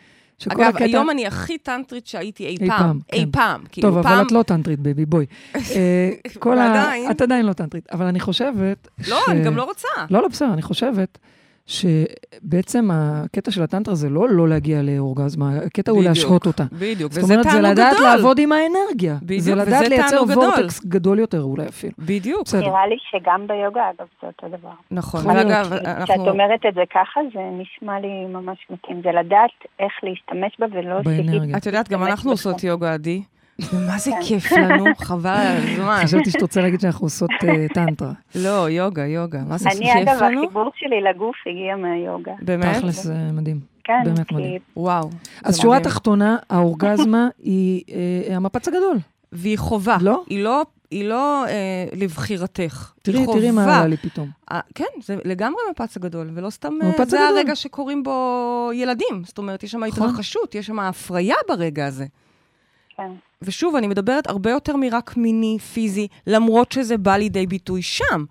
[0.47, 2.77] אגב, הקטע- היום אני הכי טנטרית שהייתי אי אי פעם.
[2.79, 3.31] פעם, אי כן.
[3.31, 3.59] פעם.
[3.61, 4.25] טוב, כאילו, אבל פעם...
[4.25, 5.25] את לא טנטרית, baby, בואי.
[5.55, 5.59] אה,
[6.39, 6.61] כל ה...
[6.61, 7.11] ועדיין.
[7.11, 9.87] את עדיין לא טנטרית, אבל אני חושבת לא, ש- אני גם לא רוצה.
[10.09, 11.17] לא, לא, בסדר, אני חושבת
[11.65, 16.63] שבעצם הקטע של הטנטרה זה לא לא להגיע לאורגזמה, הקטע הוא בדיוק, להשהות אותה.
[16.71, 18.07] בדיוק, זאת וזה אומרת, זה תענוג לדעת גדול.
[18.07, 19.17] לעבוד עם האנרגיה.
[19.21, 20.43] בדיוק, זה לדעת לייצר תענוג גדול.
[20.43, 21.93] vortex גדול יותר אולי אפילו.
[21.99, 22.61] בדיוק, בסדר.
[22.61, 24.69] נראה לי שגם ביוגה, אגב, זה אותו דבר.
[24.91, 25.27] נכון.
[25.27, 25.45] להיות.
[25.45, 26.29] ואגב, כשאת אנחנו...
[26.29, 29.01] אומרת את זה ככה, זה נשמע לי ממש מתאים.
[29.03, 31.57] זה לדעת איך להשתמש בה ולא באנרגיה.
[31.57, 32.31] את יודעת, גם אנחנו.
[32.31, 33.21] עושות יוגה, עדי.
[33.73, 35.99] ומה זה כיף לנו, חבל על הזמן.
[36.03, 38.11] חשבתי שאת רוצה להגיד שאנחנו עושות אה, טנטרה.
[38.35, 39.39] לא, יוגה, יוגה.
[39.47, 40.43] מה זה אני, כיף אגב, לנו?
[40.43, 42.31] החיבור שלי לגוף הגיע מהיוגה.
[42.41, 42.77] באמת?
[42.77, 43.59] תכלס זה מדהים.
[43.83, 44.61] כן, באמת מדהים.
[44.77, 45.09] וואו.
[45.43, 45.79] אז שורה.
[45.79, 47.83] תחתונה, האורגזמה היא
[48.29, 48.97] אה, המפץ הגדול.
[49.31, 49.97] והיא חובה.
[50.01, 50.23] לא?
[50.29, 52.91] היא לא, היא לא אה, לבחירתך.
[53.01, 53.77] תראי, היא תראי מה חובה.
[53.77, 54.29] עלה לי פתאום.
[54.51, 56.73] אה, כן, זה לגמרי מפץ הגדול, ולא סתם...
[56.81, 57.37] המפץ אה, זה הגדול.
[57.37, 59.23] הרגע שקורים בו ילדים.
[59.25, 60.09] זאת אומרת, יש שם נכון.
[60.09, 62.05] התרחשות, יש שם הפריה ברגע הזה.
[62.97, 63.11] כן.
[63.43, 68.25] ושוב, אני מדברת הרבה יותר מרק מיני, פיזי, למרות שזה בא לידי ביטוי שם.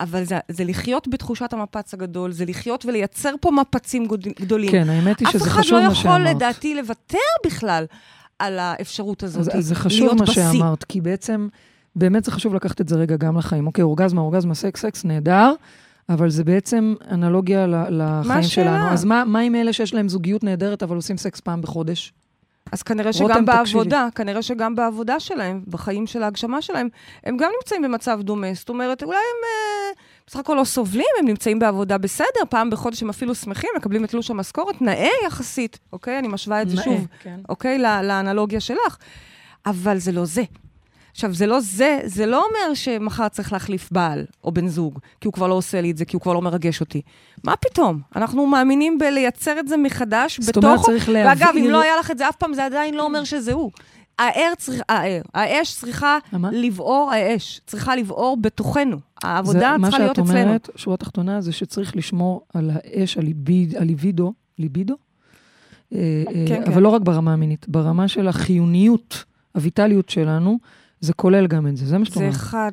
[0.00, 4.06] אבל זה, זה לחיות בתחושת המפץ הגדול, זה לחיות ולייצר פה מפצים
[4.40, 4.70] גדולים.
[4.70, 6.20] כן, האמת היא שזה אף חשוב אחד מה לא שאמרת.
[6.20, 7.84] יכול, לדעתי, לוותר בכלל
[8.38, 10.52] על האפשרות הזאת, אז, אז זה חשוב להיות מה בשיא.
[10.52, 11.48] שאמרת, כי בעצם,
[11.96, 13.66] באמת זה חשוב לקחת את זה רגע גם לחיים.
[13.66, 15.52] אוקיי, אורגזמה, אורגזמה, סקס, סקס, נהדר,
[16.08, 18.46] אבל זה בעצם אנלוגיה לחיים השאלה?
[18.46, 18.88] שלנו.
[18.90, 22.12] אז מה, מה עם אלה שיש להם זוגיות נהדרת, אבל עושים סקס פעם בחודש?
[22.72, 23.78] אז כנראה רותם, שגם תקשיבי.
[23.78, 26.88] בעבודה, כנראה שגם בעבודה שלהם, בחיים של ההגשמה שלהם,
[27.24, 28.54] הם גם נמצאים במצב דומה.
[28.54, 33.02] זאת אומרת, אולי הם אה, בסך הכל לא סובלים, הם נמצאים בעבודה בסדר, פעם בחודש
[33.02, 36.18] הם אפילו שמחים, מקבלים את תלוש המשכורת, נאה יחסית, אוקיי?
[36.18, 37.40] אני משווה את זה נאה, שוב, כן.
[37.48, 37.78] אוקיי?
[37.78, 38.96] לאנלוגיה שלך.
[39.66, 40.42] אבל זה לא זה.
[41.16, 45.28] עכשיו, זה לא זה, זה לא אומר שמחר צריך להחליף בעל או בן זוג, כי
[45.28, 47.02] הוא כבר לא עושה לי את זה, כי הוא כבר לא מרגש אותי.
[47.44, 48.00] מה פתאום?
[48.16, 50.80] אנחנו מאמינים בלייצר את זה מחדש זאת אומרת.
[50.80, 53.52] צריך ואגב, אם לא היה לך את זה אף פעם, זה עדיין לא אומר שזה
[53.52, 53.70] הוא.
[54.18, 56.18] האר צריך, האר, האש צריכה?
[56.52, 58.96] לבעור, האש צריכה לבעור בתוכנו.
[59.22, 60.42] העבודה צריכה להיות מה שאת אצלנו.
[60.42, 63.18] אומרת, שורה תחתונה, זה שצריך לשמור על האש,
[63.76, 64.94] הליבידו, ליבידו?
[65.92, 65.98] אה,
[66.28, 66.80] אה, כן, אבל כן.
[66.80, 69.24] לא רק ברמה המינית, ברמה של החיוניות,
[69.54, 70.58] הויטליות שלנו,
[71.00, 72.34] זה כולל גם את זה, זה מה שאת זה אומרת.
[72.34, 72.72] אחד,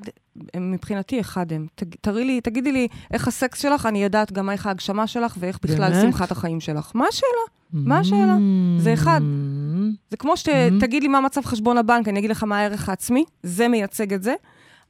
[0.54, 1.68] הם מבחינתי אחד הם.
[2.02, 5.92] תראי לי, תגידי לי איך הסקס שלך, אני יודעת גם איך ההגשמה שלך ואיך בכלל
[5.92, 6.02] באמת?
[6.02, 6.92] שמחת החיים שלך.
[6.96, 7.32] מה השאלה?
[7.74, 8.38] מה השאלה?
[8.78, 9.22] זה אחד.
[9.22, 9.96] Mm.
[10.12, 13.68] זה כמו שתגיד לי מה מצב חשבון הבנק, אני אגיד לך מה הערך העצמי, זה
[13.68, 14.34] מייצג את זה.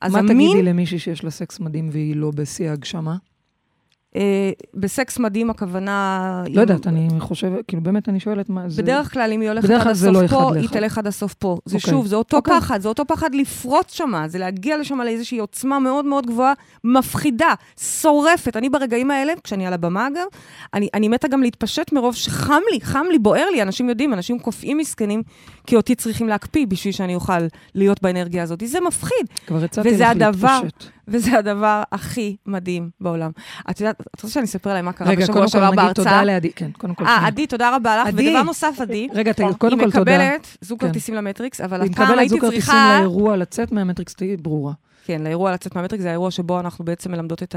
[0.10, 3.16] מה המין, תגידי למישהי שיש לה סקס מדהים והיא לא בשיא ההגשמה?
[4.16, 6.44] אה, בסקס מדהים הכוונה...
[6.50, 8.82] לא יודעת, אני חושבת, כאילו באמת אני שואלת מה זה...
[8.82, 10.70] בדרך כלל, אם היא הולכת עד הסוף לא פה, היא.
[10.70, 11.58] תלך עד הסוף פה.
[11.66, 11.92] זה אוקיי.
[11.92, 12.60] שוב, זה אותו אוקיי.
[12.60, 17.54] פחד, זה אותו פחד לפרוץ שמה, זה להגיע לשם לאיזושהי עוצמה מאוד מאוד גבוהה, מפחידה,
[17.80, 18.58] שורפת.
[18.58, 20.26] אני ברגעים האלה, כשאני על הבמה אגב,
[20.74, 23.62] אני, אני מתה גם להתפשט מרוב שחם לי, חם לי, בוער לי.
[23.62, 25.24] אנשים יודעים, אנשים קופאים מסכנים,
[25.68, 27.34] כי אותי צריכים להקפיא בשביל שאני אוכל
[27.76, 28.64] להיות באנרגיה הזאת.
[28.66, 29.28] זה מפחיד.
[29.48, 30.93] כבר הצעתי לך להתפשט.
[31.08, 33.32] וזה הדבר הכי מדהים בעולם.
[33.70, 35.80] את יודעת, את רוצה שאני אספר להם מה קרה רגע, בשבוע קודם כל שעבר נגיד
[35.80, 36.04] בהרצאה?
[36.04, 37.06] תודה לעדי, כן, קודם כל.
[37.06, 37.28] אה, שנייה.
[37.28, 38.08] עדי, תודה רבה לך.
[38.08, 38.30] עדי.
[38.30, 40.00] ודבר נוסף, עדי, רגע, תגיד, היא קודם כל תודה.
[40.00, 40.88] מקבלת זוג כן.
[40.88, 42.98] כרטיסים למטריקס, אבל היא הפעם מקבלת הייתי זוג כרטיסים צריכה...
[43.00, 44.74] לאירוע לצאת מהמטריקס, תהיי ברורה.
[45.06, 47.56] כן, לאירוע לצאת מהמטריקס, זה האירוע שבו אנחנו בעצם מלמדות את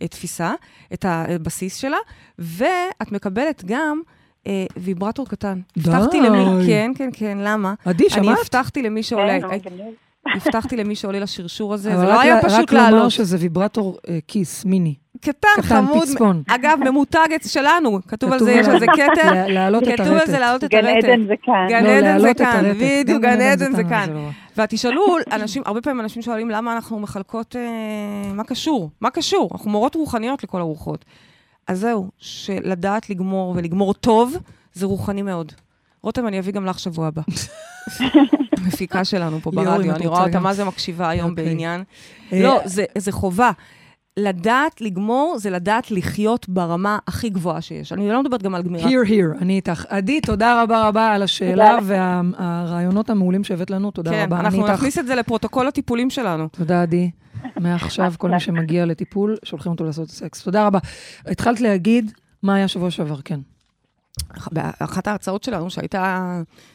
[0.00, 0.52] התפיסה,
[0.92, 1.98] את הבסיס שלה,
[2.38, 4.00] ואת מקבלת גם
[4.46, 5.60] אה, ויברטור קטן.
[5.78, 5.90] די.
[5.90, 6.66] הבטחתי למי...
[6.66, 7.74] כן, כן, כן, למה?
[7.84, 8.38] עדי, אני שמעת?
[8.40, 9.38] הבטחתי למי שעולה...
[10.34, 13.10] הבטחתי למי שעולה לשרשור הזה, זה לא היה פשוט רק לומר לעלות.
[13.10, 14.94] שזה ויברטור אה, כיס, מיני.
[15.20, 16.02] קטן, קטן, חמוד.
[16.08, 16.42] פצפון.
[16.48, 18.66] אגב, ממותג שלנו, כתוב על זה, יש.
[18.66, 19.32] על זה כתר.
[19.32, 20.26] לה- להעלות את כתוב על הרטט.
[20.30, 21.04] זה להעלות את גן הרטט.
[21.04, 21.66] עדן זה כאן.
[21.68, 22.76] גן לא, עדן זה כאן, הרטט.
[22.80, 24.08] בדיוק, גן עדן זה כאן.
[24.56, 24.62] לא.
[24.64, 27.62] ותשאלו, אנשים, הרבה פעמים אנשים שואלים למה אנחנו מחלקות, אה,
[28.34, 28.90] מה קשור?
[29.00, 29.48] מה קשור?
[29.52, 31.04] אנחנו מורות רוחניות לכל הרוחות.
[31.66, 34.36] אז זהו, שלדעת לגמור ולגמור טוב,
[34.72, 35.52] זה רוחני מאוד.
[36.02, 37.22] רותם, אני אביא גם לך שבוע הבא.
[38.64, 40.40] המפיקה שלנו פה ברדיו, אני רואה אותה.
[40.40, 41.44] מה זה מקשיבה היום אוקיי.
[41.44, 41.84] בעניין.
[42.32, 43.50] אה, לא, זה, זה חובה.
[44.18, 47.92] לדעת לגמור זה לדעת לחיות ברמה הכי גבוהה שיש.
[47.92, 48.88] אני לא מדברת גם על גמירה.
[48.88, 49.84] Here, here, אני איתך.
[49.88, 54.36] עדי, תודה רבה רבה על השאלה והרעיונות המעולים שהבאת לנו, תודה כן, רבה.
[54.40, 54.66] אני אנחנו.
[54.66, 56.48] נכניס את זה לפרוטוקול הטיפולים שלנו.
[56.48, 57.10] תודה, עדי.
[57.56, 60.42] מעכשיו, כל מי שמגיע לטיפול, שולחים אותו לעשות סקס.
[60.42, 60.78] תודה רבה.
[61.26, 63.40] התחלת להגיד מה היה שבוע שעבר, כן.
[64.52, 66.32] באחת ההרצאות שלנו, שהייתה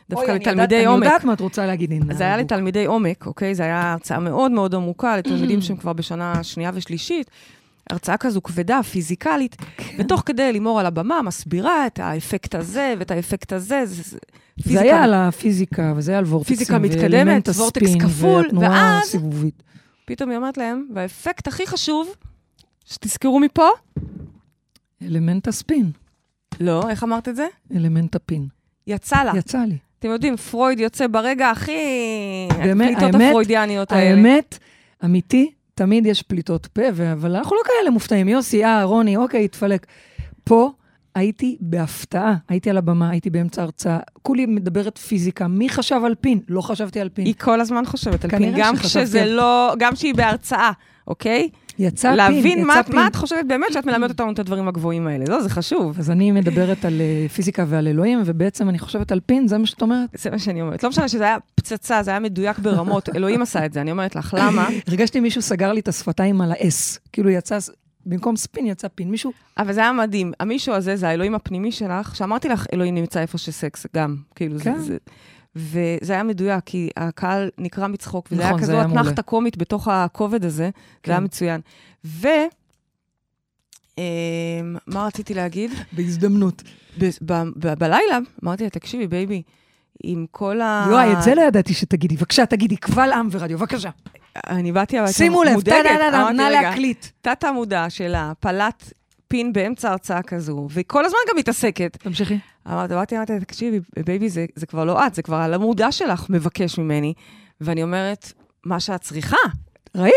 [0.09, 1.05] דווקא אוי, אני יודעת- לתלמידי אני עומק.
[1.05, 2.13] יודעת מה את רוצה להגיד, הנה.
[2.13, 3.55] זה היה לתלמידי עומק, אוקיי?
[3.55, 7.29] זו הייתה הרצאה מאוד מאוד עמוקה לתלמידים שהם כבר בשנה שנייה ושלישית.
[7.89, 9.55] הרצאה כזו כבדה, פיזיקלית,
[9.99, 13.81] ותוך כדי לימור על הבמה מסבירה את האפקט הזה ואת האפקט הזה.
[13.85, 14.17] זה, זה,
[14.65, 16.57] זה היה על הפיזיקה, וזה היה על וורטקסים.
[16.57, 19.63] פיזיקה מתקדמת, וורטקס כפול, ואז- הסיבובית.
[20.05, 22.07] פתאום היא אומרת להם, והאפקט הכי חשוב,
[22.85, 23.67] שתזכרו מפה,
[25.01, 25.91] אלמנט הספין,
[26.59, 27.47] לא, איך אמרת את זה?
[27.75, 28.47] אלמנט הפין.
[28.87, 29.31] יצא לה.
[29.37, 29.77] יצא לי.
[29.99, 31.71] אתם יודעים, פרויד יוצא ברגע הכי...
[32.63, 34.09] באמת, הפליטות האמת- הפרוידיאניות האלה.
[34.17, 34.57] האמת,
[35.05, 38.27] אמיתי, תמיד יש פליטות פה, אבל אנחנו לא כאלה מופתעים.
[38.27, 39.85] יוסי, אה, רוני, אוקיי, התפלק.
[40.43, 40.71] פה
[41.15, 46.39] הייתי בהפתעה, הייתי על הבמה, הייתי באמצע הרצאה, כולי מדברת פיזיקה, מי חשב על פין?
[46.47, 47.25] לא חשבתי על פין.
[47.25, 50.71] היא כל הזמן חושבת על פין, גם כשזה על- לא, גם כשהיא בהרצאה,
[51.07, 51.49] אוקיי?
[51.79, 52.95] יצא פין, להבין מה, יצא פין.
[52.95, 55.25] מה את חושבת באמת שאת מלמדת אותנו את הדברים הגבוהים האלה.
[55.27, 55.99] לא, זה חשוב.
[55.99, 59.65] אז אני מדברת על אה, פיזיקה ועל אלוהים, ובעצם אני חושבת על פין, זה מה
[59.65, 60.09] שאת אומרת?
[60.13, 60.83] זה מה שאני אומרת.
[60.83, 64.15] לא משנה שזה היה פצצה, זה היה מדויק ברמות, אלוהים עשה את זה, אני אומרת
[64.15, 64.69] לך, למה?
[64.87, 67.57] הרגשתי מישהו סגר לי את השפתיים על ה-S, כאילו יצא,
[68.05, 70.31] במקום ספין יצא פין, מישהו, אבל זה היה מדהים.
[70.39, 74.79] המישהו הזה, זה האלוהים הפנימי שלך, שאמרתי לך, אלוהים נמצא איפה שסקס גם, כאילו, כן.
[74.79, 74.83] זה...
[74.83, 74.97] זה
[75.55, 78.81] וזה היה מדויק, כי הקהל נקרע מצחוק, וזה נכון, היה כזו.
[78.81, 81.07] אתנחתה קומית בתוך הכובד הזה, כן.
[81.07, 81.61] זה היה מצוין.
[82.05, 82.27] ו...
[83.97, 84.03] אמ,
[84.87, 85.71] מה רציתי להגיד?
[85.91, 86.63] בהזדמנות.
[87.57, 89.41] בלילה אמרתי לה, תקשיבי, baby,
[90.03, 90.85] עם כל ה...
[90.89, 92.15] יואי, את זה לא ידעתי שתגידי.
[92.17, 93.89] בבקשה, תגידי, קבל עם ורדיו, בבקשה.
[94.47, 95.89] אני באתי הביתה שימו לב, מודאגת.
[96.13, 97.05] אמרתי, נא להקליט.
[97.21, 98.93] תת-המודע שלה, פלט
[99.33, 101.97] פין באמצע הרצאה כזו, והיא כל הזמן גם מתעסקת.
[101.97, 102.37] תמשיכי.
[102.67, 106.25] אמרתי, אמרתי, אמרתי, תקשיבי, baby, זה, זה כבר לא את, זה כבר על המודע שלך
[106.29, 107.13] מבקש ממני.
[107.61, 108.33] ואני אומרת,
[108.65, 109.37] מה שאת צריכה.
[109.97, 110.13] ראית?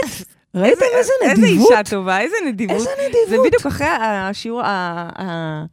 [0.55, 1.71] ראיתם איזה איזה נדיבות?
[1.71, 2.77] אישה טובה, איזה נדיבות.
[2.77, 3.47] איזה זה נדיבות.
[3.47, 5.65] בדיוק אחרי השיעור, ה-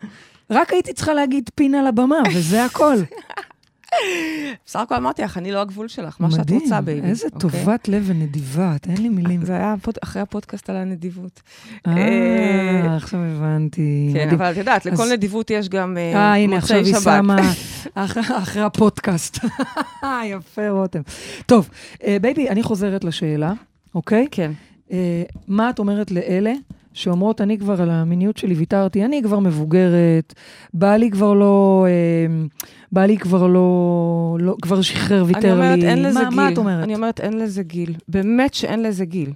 [0.49, 2.95] רק הייתי צריכה להגיד פין על הבמה, וזה הכל.
[4.65, 6.99] בסך הכל אמרתי לך, אני לא הגבול שלך, מה שאת רוצה, baby.
[6.99, 7.49] מדהים, איזה אוקיי?
[7.63, 9.45] טובת לב ונדיבה, אין לי מילים.
[9.45, 11.41] זה היה אחרי הפודקאסט על הנדיבות.
[11.87, 14.09] אה, עכשיו הבנתי.
[14.13, 14.29] כן.
[14.29, 17.13] אבל את יודעת, לכל נדיבות יש גם אה, אה, הנה, עכשיו מוצאי היא שבת.
[17.23, 17.37] שמה,
[18.43, 19.39] אחרי- הפודקאסט.
[20.25, 21.01] יפה, רותם.
[21.45, 21.69] טוב,
[22.03, 23.53] אה, baby, אני חוזרת לשאלה,
[23.95, 24.27] אוקיי?
[24.31, 24.51] כן.
[24.91, 26.53] אה, מה את אומרת לאלה
[26.93, 30.33] שאומרות, אני כבר על המיניות שלי ויתרתי, אני כבר מבוגרת,
[30.73, 32.45] בעלי כבר לא, אה,
[32.91, 35.49] בעלי כבר לא, לא כבר שחרר, ויתר לי.
[35.51, 36.35] אני אומרת, אין לזה מה, גיל.
[36.39, 36.83] מה את אומרת?
[36.83, 37.93] אני אומרת, אין לזה גיל.
[38.07, 39.33] באמת שאין לזה גיל.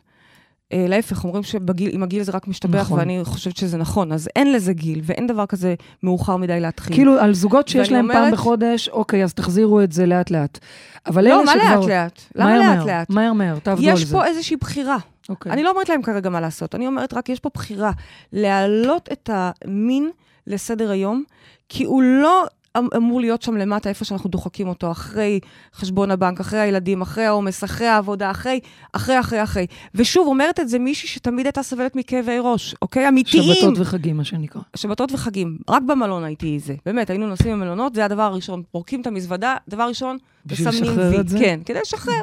[0.74, 3.00] אה, להפך, אומרים שעם הגיל זה רק משתבח, נכון.
[3.00, 4.12] ואני חושבת שזה נכון.
[4.12, 6.96] אז אין לזה גיל, ואין דבר כזה מאוחר מדי להתחיל.
[6.96, 10.60] כאילו, על זוגות שיש להם פעם אומרת- בחודש, אוקיי, אז תחזירו את זה לאט-לאט.
[11.06, 11.80] אבל לא, אלה מה שכבר...
[11.80, 12.22] לאט-לאט?
[12.36, 13.10] למה מהר, מהר, לאט-לאט?
[13.10, 14.04] מהר מהר, תעבדו על זה.
[14.04, 14.98] יש פה איזושהי בחירה.
[15.30, 15.52] אוקיי.
[15.52, 17.92] אני לא אומרת להם כרגע מה לעשות, אני אומרת רק, יש פה בחירה
[18.34, 20.12] להעלות את המין
[20.48, 21.24] לסדר היום,
[21.70, 22.46] כי הוא לא
[22.78, 25.40] אמ- אמור להיות שם למטה, איפה שאנחנו דוחקים אותו, אחרי
[25.76, 28.60] חשבון הבנק, אחרי הילדים, אחרי העומס, אחרי העבודה, אחרי,
[28.94, 29.66] אחרי, אחרי, אחרי.
[29.96, 33.08] ושוב, אומרת את זה מישהי שתמיד הייתה סובלת מכאבי ראש, אוקיי?
[33.08, 33.44] אמיתיים.
[33.54, 34.62] שבתות וחגים, מה שנקרא.
[34.76, 35.58] שבתות וחגים.
[35.70, 36.76] רק במלון הייתי זה.
[36.86, 38.64] באמת, היינו נוסעים במלונות, זה הדבר הראשון.
[38.72, 41.20] פורקים את המזוודה, דבר ראשון, בשביל מסמנים לשחרר וי.
[41.20, 41.40] את זה?
[41.40, 42.22] כן, כדי לשחרר.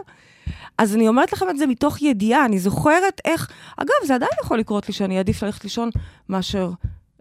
[0.79, 3.51] אז אני אומרת לכם את זה מתוך ידיעה, אני זוכרת איך...
[3.77, 5.91] אגב, זה עדיין יכול לקרות לי שאני אעדיף ללכת לישון
[6.29, 6.71] מאשר...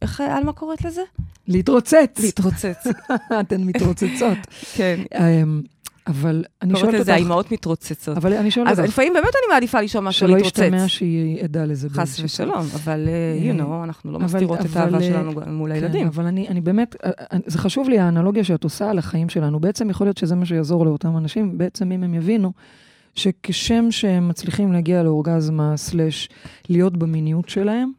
[0.01, 1.01] איך אה, עלמה קוראת לזה?
[1.47, 2.19] להתרוצץ.
[2.19, 2.87] להתרוצץ.
[3.39, 4.37] אתן מתרוצצות.
[4.75, 4.99] כן.
[5.19, 5.61] אמ,
[6.07, 8.17] אבל אני קוראת שואלת לזה אותך, האימהות מתרוצצות.
[8.17, 10.59] אבל אני שואלת אז אותך, לפעמים באמת אני מעדיפה לישון מאשר שלא להתרוצץ.
[10.59, 11.89] ישתמע שהיא עדה לזה.
[11.89, 15.69] חס ושלום, אבל אה, אה, you know, אנחנו לא מסתירות את האהבה אה, שלנו מול
[15.69, 16.07] כן, הילדים.
[16.07, 19.59] אבל אני, באמת, אה, אה, זה חשוב לי האנלוגיה שאת עושה על החיים שלנו.
[19.59, 22.51] בעצם יכול להיות שזה מה שיעזור לאותם אנשים, בעצם אם הם יבינו
[23.15, 26.29] שכשם שהם מצליחים להגיע לאורגזמה, סלש,
[26.69, 27.91] להיות במיניות שלהם,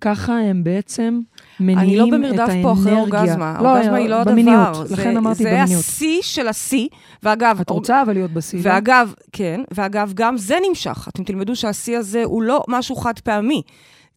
[0.00, 1.20] ככה הם בעצם
[1.60, 2.62] אני מניעים לא את במרדף האנרגיה.
[2.62, 3.58] פה אחרי אורגזמה.
[3.62, 4.32] לא, האורגזמה היא לא הדבר.
[4.32, 5.80] במיניות, זה- לכן אמרתי זה במיניות.
[5.80, 6.88] השיא של השיא.
[7.22, 8.58] ואגב, את רוצה אבל להיות בשיא.
[8.58, 8.70] לא?
[8.70, 11.08] ואגב, כן, ואגב, גם זה נמשך.
[11.08, 13.62] אתם תלמדו שהשיא הזה הוא לא משהו חד פעמי.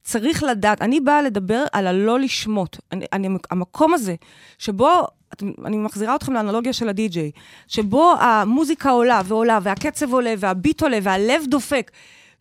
[0.03, 2.77] צריך לדעת, אני באה לדבר על הלא לשמוט.
[2.91, 4.15] אני, אני, המקום הזה,
[4.57, 4.89] שבו,
[5.34, 7.32] אתם, אני מחזירה אתכם לאנלוגיה של הדי-ג'יי,
[7.67, 11.91] שבו המוזיקה עולה ועולה, והקצב עולה, והביט עולה, והלב דופק.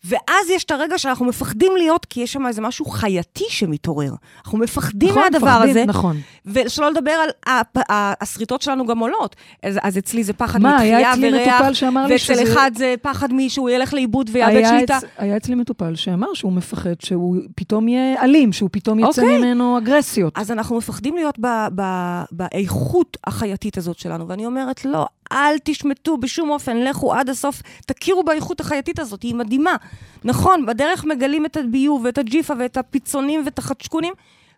[0.05, 4.13] ואז יש את הרגע שאנחנו מפחדים להיות, כי יש שם איזה משהו חייתי שמתעורר.
[4.45, 6.17] אנחנו מפחדים נכון, מהדבר מפחדים, הזה, נכון.
[6.47, 9.37] ושלא לדבר על הפ- ה- השריטות שלנו גם עולות.
[9.63, 12.43] אז, אז אצלי זה פחד מה, היה מתחייה אצלי וריח, מטופל שאמר לי ואצל שזה-
[12.43, 14.99] אחד זה פחד מישהו ילך לאיבוד ויאבד היה שליטה.
[14.99, 19.39] אצ- היה אצלי מטופל שאמר שהוא מפחד שהוא פתאום יהיה אלים, שהוא פתאום יצא אוקיי.
[19.39, 20.33] ממנו אגרסיות.
[20.39, 26.17] אז אנחנו מפחדים להיות ב- ב- באיכות החייתית הזאת שלנו, ואני אומרת, לא, אל תשמטו
[26.17, 29.77] בשום אופן, לכו עד הסוף, תכירו באיכות החייתית הזאת, היא מדהימה.
[30.25, 34.13] נכון, בדרך מגלים את הביוב ואת הג'יפה ואת הפיצונים ואת החדשקונים,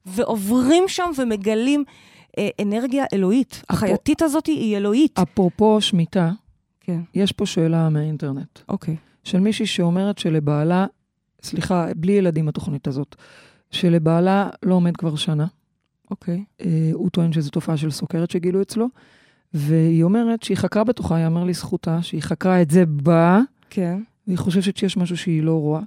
[0.07, 1.85] ועוברים שם ומגלים
[2.39, 3.63] אה, אנרגיה אלוהית.
[3.71, 5.19] החייתית הזאת היא אלוהית.
[5.19, 6.31] אפרופו שמיטה,
[6.81, 8.97] כן, יש פה שאלה מהאינטרנט, אוקיי.
[9.25, 10.87] של מישהי שאומרת שלבעלה,
[11.43, 13.17] סליחה, בלי ילדים התוכנית הזאת,
[13.71, 15.47] שלבעלה לא עומד כבר שנה.
[16.11, 16.45] אוקיי.
[16.61, 18.87] אה, הוא טוען שזו תופעה של סוכרת שגילו אצלו,
[19.55, 23.41] והיא אומרת שהיא חקרה בתוכה, יאמר לזכותה, שהיא חקרה את זה בה,
[23.71, 24.01] כן.
[24.27, 25.81] והיא חושבת שיש משהו שהיא לא רואה.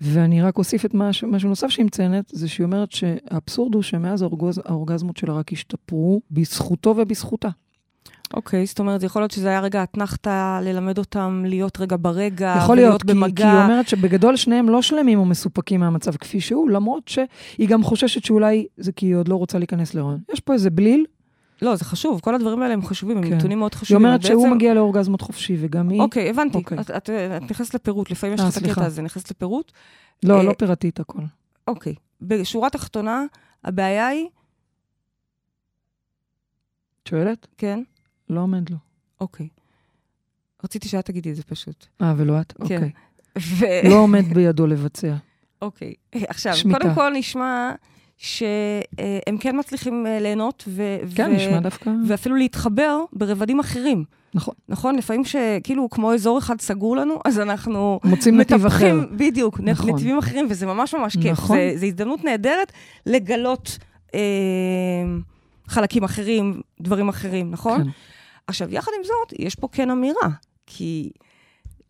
[0.00, 4.22] ואני רק אוסיף את משהו, משהו נוסף שהיא מציינת, זה שהיא אומרת שהאבסורד הוא שמאז
[4.22, 7.48] האורגז, האורגזמות שלה רק השתפרו בזכותו ובזכותה.
[8.34, 12.76] אוקיי, זאת אומרת, יכול להיות שזה היה רגע אתנחתא ללמד אותם להיות רגע ברגע, יכול
[12.76, 13.44] להיות, כי, במגע.
[13.44, 17.82] כי היא אומרת שבגדול שניהם לא שלמים או מסופקים מהמצב כפי שהוא, למרות שהיא גם
[17.82, 20.18] חוששת שאולי זה כי היא עוד לא רוצה להיכנס להיריון.
[20.32, 21.04] יש פה איזה בליל,
[21.62, 23.34] לא, זה חשוב, כל הדברים האלה הם חשובים, הם כן.
[23.34, 24.04] נתונים מאוד היא חשובים.
[24.04, 26.00] אומרת אבל שהוא מגיע לאורגזמות חופשי, וגם היא...
[26.00, 26.58] אוקיי, הבנתי.
[26.58, 26.80] אוקיי.
[26.80, 28.84] את, את, את נכנסת לפירוט, לפעמים יש אה, לך את הקטע.
[28.84, 29.72] הזה, נכנסת לפירוט.
[30.22, 31.22] לא, אה, לא פירטי את הכל.
[31.68, 31.94] אוקיי.
[32.20, 33.24] בשורה התחתונה,
[33.64, 34.28] הבעיה היא,
[37.02, 37.46] את שואלת?
[37.58, 37.82] כן,
[38.30, 38.76] לא עומד לו.
[39.20, 39.48] אוקיי.
[40.64, 41.86] רציתי שאת תגידי את זה פשוט.
[42.02, 42.52] אה, ולא את?
[42.52, 42.62] כן.
[42.62, 42.90] אוקיי.
[43.38, 43.64] ו...
[43.88, 45.14] לא עומד בידו לבצע.
[45.62, 45.94] אוקיי.
[46.12, 46.78] עכשיו, שמיטה.
[46.78, 47.72] קודם כל נשמע
[48.18, 50.98] שהם כן מצליחים אה, ליהנות, ו...
[51.14, 51.34] כן, ו...
[51.34, 51.90] נשמע דווקא...
[52.08, 54.04] ואפילו להתחבר ברבדים אחרים.
[54.34, 54.54] נכון.
[54.68, 54.96] נכון?
[54.96, 59.00] לפעמים שכאילו כמו אזור אחד סגור לנו, אז אנחנו מוצאים נתיב אחר.
[59.16, 59.90] בדיוק, נכון.
[59.90, 61.32] נתיבים אחרים, וזה ממש ממש כיף.
[61.32, 61.58] נכון.
[61.76, 62.72] זה הזדמנות נהדרת
[63.06, 63.78] לגלות
[64.14, 64.20] אה,
[65.68, 67.84] חלקים אחרים, דברים אחרים, נכון?
[67.84, 67.90] כן.
[68.46, 70.28] עכשיו, יחד עם זאת, יש פה כן אמירה,
[70.66, 71.10] כי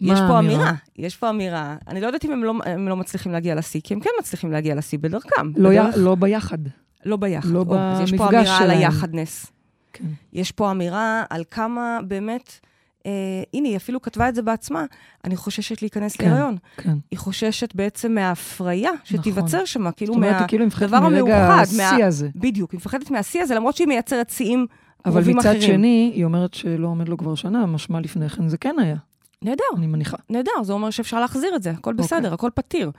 [0.01, 0.39] יש פה?
[0.39, 1.77] אמירה, יש פה אמירה.
[1.89, 4.53] אני לא יודעת אם הם לא, הם לא מצליחים להגיע לשיא, כי הם כן מצליחים
[4.53, 5.53] להגיע לשיא בדרכם.
[5.57, 5.79] לא, י...
[5.79, 6.59] בדרך, לא ביחד.
[7.05, 7.49] לא ביחד.
[7.49, 8.79] לא או, אז יש פה במפגש אמירה על שלהם.
[8.79, 9.47] היחדנס.
[9.93, 10.05] כן.
[10.33, 12.61] יש פה אמירה על כמה באמת,
[13.07, 13.11] אה,
[13.55, 14.85] הנה, היא אפילו כתבה את זה בעצמה,
[15.25, 16.25] אני חוששת להיכנס כן.
[16.29, 16.57] להיריון.
[16.77, 16.97] כן.
[17.11, 20.39] היא חוששת בעצם מההפריה שתיווצר שם, כאילו זאת אומרת, מה...
[20.39, 20.65] היא כאילו
[22.07, 22.29] הזה.
[22.37, 24.67] בדיוק, היא מפחדת מהשיא הזה, למרות שהיא מייצרת שיאים
[25.05, 25.61] אבל מצד אחרים.
[25.63, 28.97] שני, היא אומרת שלא עומד לו כבר שנה, משמע לפני כן זה כן היה,
[29.45, 30.17] נהדר, אני מניחה.
[30.31, 32.05] נהדר, זה אומר שאפשר להחזיר את זה, הכל אוקיי.
[32.05, 32.91] בסדר, הכל פתיר.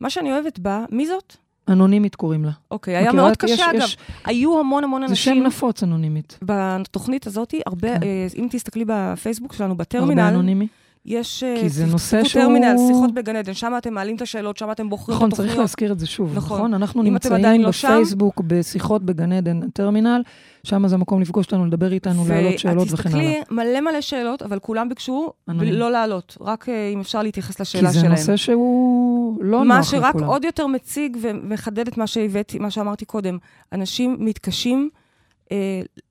[0.00, 1.36] מה שאני אוהבת בה, מי זאת?
[1.68, 2.50] אנונימית קוראים לה.
[2.70, 3.80] אוקיי, היה מכירה מאוד את- יש- קשה, אגב.
[3.80, 6.38] יש- היו המון המון זה שם אנשים נפוץ, אנונימית.
[6.42, 8.02] בתוכנית הזאת, הרבה, כן.
[8.02, 10.66] אה, אם תסתכלי בפייסבוק שלנו, הרבה בטרמינל, אנונימי.
[11.06, 11.42] יש...
[11.42, 14.70] אה, כי זה נושא שהוא- טרמינל, שיחות בגן עדן, שם אתם מעלים את השאלות, שם
[14.72, 15.58] אתם בוחרים את נכון, צריך התוכניות.
[15.60, 16.58] להזכיר את זה שוב, נכון.
[16.58, 16.74] נכון?
[16.74, 20.22] אנחנו נמצאים לא שם- בפייסבוק, בשיחות בגן עדן הטרמינל,
[20.64, 23.24] שם זה המקום לפגוש אותנו, לדבר איתנו, להעלות שאלות וכן הלאה.
[23.28, 25.76] ואת תסתכלי, מלא מלא שאלות, אבל כולם ביקשו אנונימי.
[25.76, 28.10] לא לעלות, רק אה, אם אפשר להתייחס כי לשאלה זה שלהם.
[28.12, 30.28] נושא שהוא לא מה נוח שרק לכולם.
[30.28, 33.38] עוד יותר מציג ומחדד את מה שהבאתי, מה שאמרתי קודם.
[33.72, 34.90] אנשים מתקשים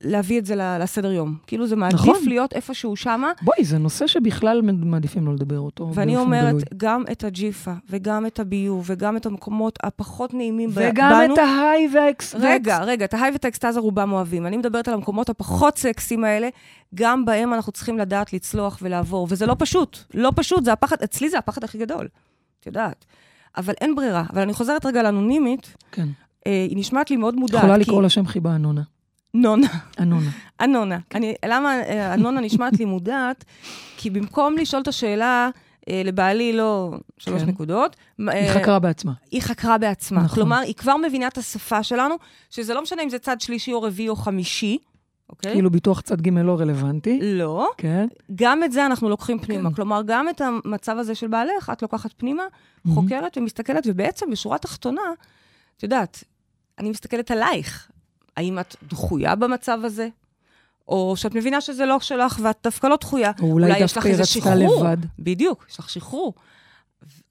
[0.02, 1.36] להביא את זה לסדר יום.
[1.48, 2.16] כאילו זה מעדיף נכון.
[2.28, 6.62] להיות איפשהו שמה, בואי, זה נושא שבכלל מעדיפים לא לדבר אותו ואני אומרת, גלוי.
[6.78, 11.34] גם את הג'יפה, וגם את הביוב, וגם את המקומות הפחות נעימים וגם בנו.
[11.34, 12.36] את ההיי והאקס...
[12.36, 14.46] רגע, רגע, את ההיי ואת האקסטזה רובם אוהבים.
[14.48, 16.50] אני מדברת על המקומות הפחות סקסיים האלה,
[16.96, 19.28] גם בהם אנחנו צריכים לדעת לצלוח ולעבור.
[19.30, 22.08] וזה לא פשוט, לא פשוט, זה הפחד, אצלי זה הפחד הכי גדול,
[22.60, 23.06] את יודעת.
[23.58, 24.24] אבל אין ברירה.
[24.34, 26.08] אבל אני חוזרת רגע לאנונימית, כן.
[26.48, 27.60] אה, היא נשמעת לי מאוד מודעת.
[27.64, 28.82] יכולה כי- לקרוא לה שם חיבה אנונה.
[29.34, 29.68] נונה.
[30.00, 30.30] אנונה.
[30.62, 30.98] אנונה.
[31.16, 33.46] אני, למה אה, אנונה נשמעת לי מודעת?
[33.98, 35.50] כי במקום לשאול את השאלה,
[35.90, 37.50] אה, לבעלי לא שלוש כן.
[37.50, 39.14] נקודות, היא אה, חקרה בעצמה.
[39.32, 40.22] היא חקרה בעצמה.
[40.22, 40.36] נכון.
[40.36, 42.16] כלומר, היא כבר מבינה את השפה שלנו,
[42.50, 44.78] שזה לא משנה אם זה צד שלישי או רביעי או חמישי,
[45.30, 45.54] אוקיי?
[45.54, 47.20] כאילו ביטוח צד ג' לא רלוונטי.
[47.22, 47.70] לא.
[47.78, 48.08] כן.
[48.36, 49.70] גם את זה אנחנו לוקחים פנימה.
[49.70, 49.76] כן.
[49.76, 52.44] כלומר, גם את המצב הזה של בעלך, את לוקחת פנימה,
[52.86, 53.02] מהמם.
[53.02, 55.02] חוקרת ומסתכלת, ובעצם, בשורה תחתונה,
[55.78, 56.24] את יודעת,
[56.80, 57.90] אני מסתכלת עלייך.
[58.40, 60.08] האם את דחויה במצב הזה?
[60.88, 63.32] או שאת מבינה שזה לא שלך ואת דווקא לא דחויה.
[63.42, 64.84] או אולי יש דווקא לך היא איזה רצתה שחרור.
[64.84, 64.98] לבד.
[65.20, 66.34] בדיוק, יש לך שחרור.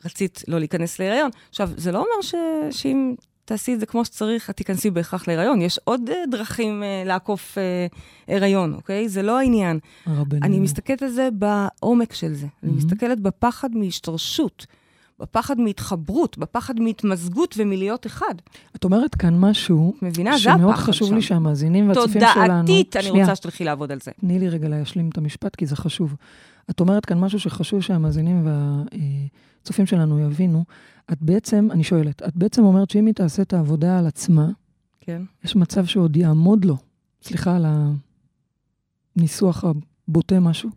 [0.04, 1.30] רצית לא להיכנס להיריון.
[1.48, 2.34] עכשיו, זה לא אומר ש...
[2.70, 5.62] שאם תעשי את זה כמו שצריך, את תיכנסי בהכרח להיריון.
[5.62, 9.08] יש עוד uh, דרכים uh, לעקוף uh, הריון, אוקיי?
[9.08, 9.78] זה לא העניין.
[10.06, 10.42] הרבנים.
[10.42, 12.46] אני מסתכלת על זה בעומק של זה.
[12.46, 12.76] אני מהמם.
[12.76, 14.66] מסתכלת בפחד מהשתרשות,
[15.20, 18.34] בפחד מהתחברות, בפחד מהתמזגות ומלהיות אחד.
[18.76, 20.38] את אומרת כאן משהו מבינה?
[20.38, 21.14] זה הפחד שמאוד חשוב שם.
[21.14, 22.62] לי שהמאזינים והצופים שלנו...
[22.62, 24.10] תודעתית, אני שנייה, רוצה שתלכי לעבוד על זה.
[24.20, 26.16] תני לי רגע להשלים את המשפט, כי זה חשוב.
[26.70, 28.46] את אומרת כאן משהו שחשוב שהמאזינים
[29.62, 30.64] והצופים שלנו יבינו.
[31.12, 34.48] את בעצם, אני שואלת, את בעצם אומרת שאם היא תעשה את העבודה על עצמה,
[35.00, 35.22] כן.
[35.44, 36.76] יש מצב שעוד יעמוד לו,
[37.22, 37.66] סליחה על
[39.16, 39.64] הניסוח
[40.08, 40.70] הבוטה משהו,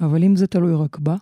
[0.00, 1.16] אבל אם זה תלוי רק בה,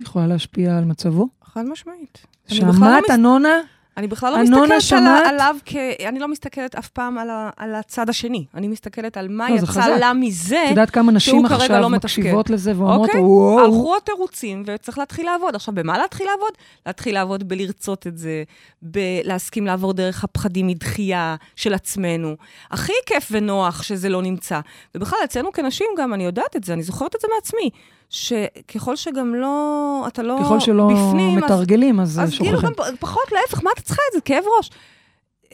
[0.00, 1.28] יכולה להשפיע על מצבו.
[1.56, 2.18] חד משמעית.
[2.50, 3.60] לא שמעת, אנונה?
[3.96, 5.26] אני בכלל לא אנונה, מסתכלת על, שמעת?
[5.26, 5.76] עליו כ...
[6.08, 8.44] אני לא מסתכלת אף פעם על, ה, על הצד השני.
[8.54, 9.96] אני מסתכלת על מה לא, יצא.
[9.96, 10.64] לה מזה.
[10.64, 11.90] את יודעת כמה נשים עכשיו לא.
[11.90, 13.20] מקשיבות לזה ואומרות, אוקיי?
[13.20, 15.54] וואו, הלכו התירוצים, וצריך להתחיל לעבוד.
[15.54, 16.52] עכשיו, במה להתחיל לעבוד?
[16.86, 18.42] להתחיל לעבוד בלרצות את זה,
[18.82, 22.36] בלהסכים לעבור דרך הפחדים מדחייה של עצמנו.
[22.70, 24.60] הכי כיף ונוח שזה לא נמצא.
[24.94, 27.70] ובכלל, אצלנו כנשים גם, אני יודעת את זה, אני זוכרת את זה מעצמי,
[28.10, 32.68] שככל שגם לא, אתה לא ככל שלא בפנים, אז מתרגלים, אז אז כאילו שוכחים.
[32.68, 34.20] גם פ- פחות, להפך, מה את צריכה את זה?
[34.20, 34.70] כאב ראש.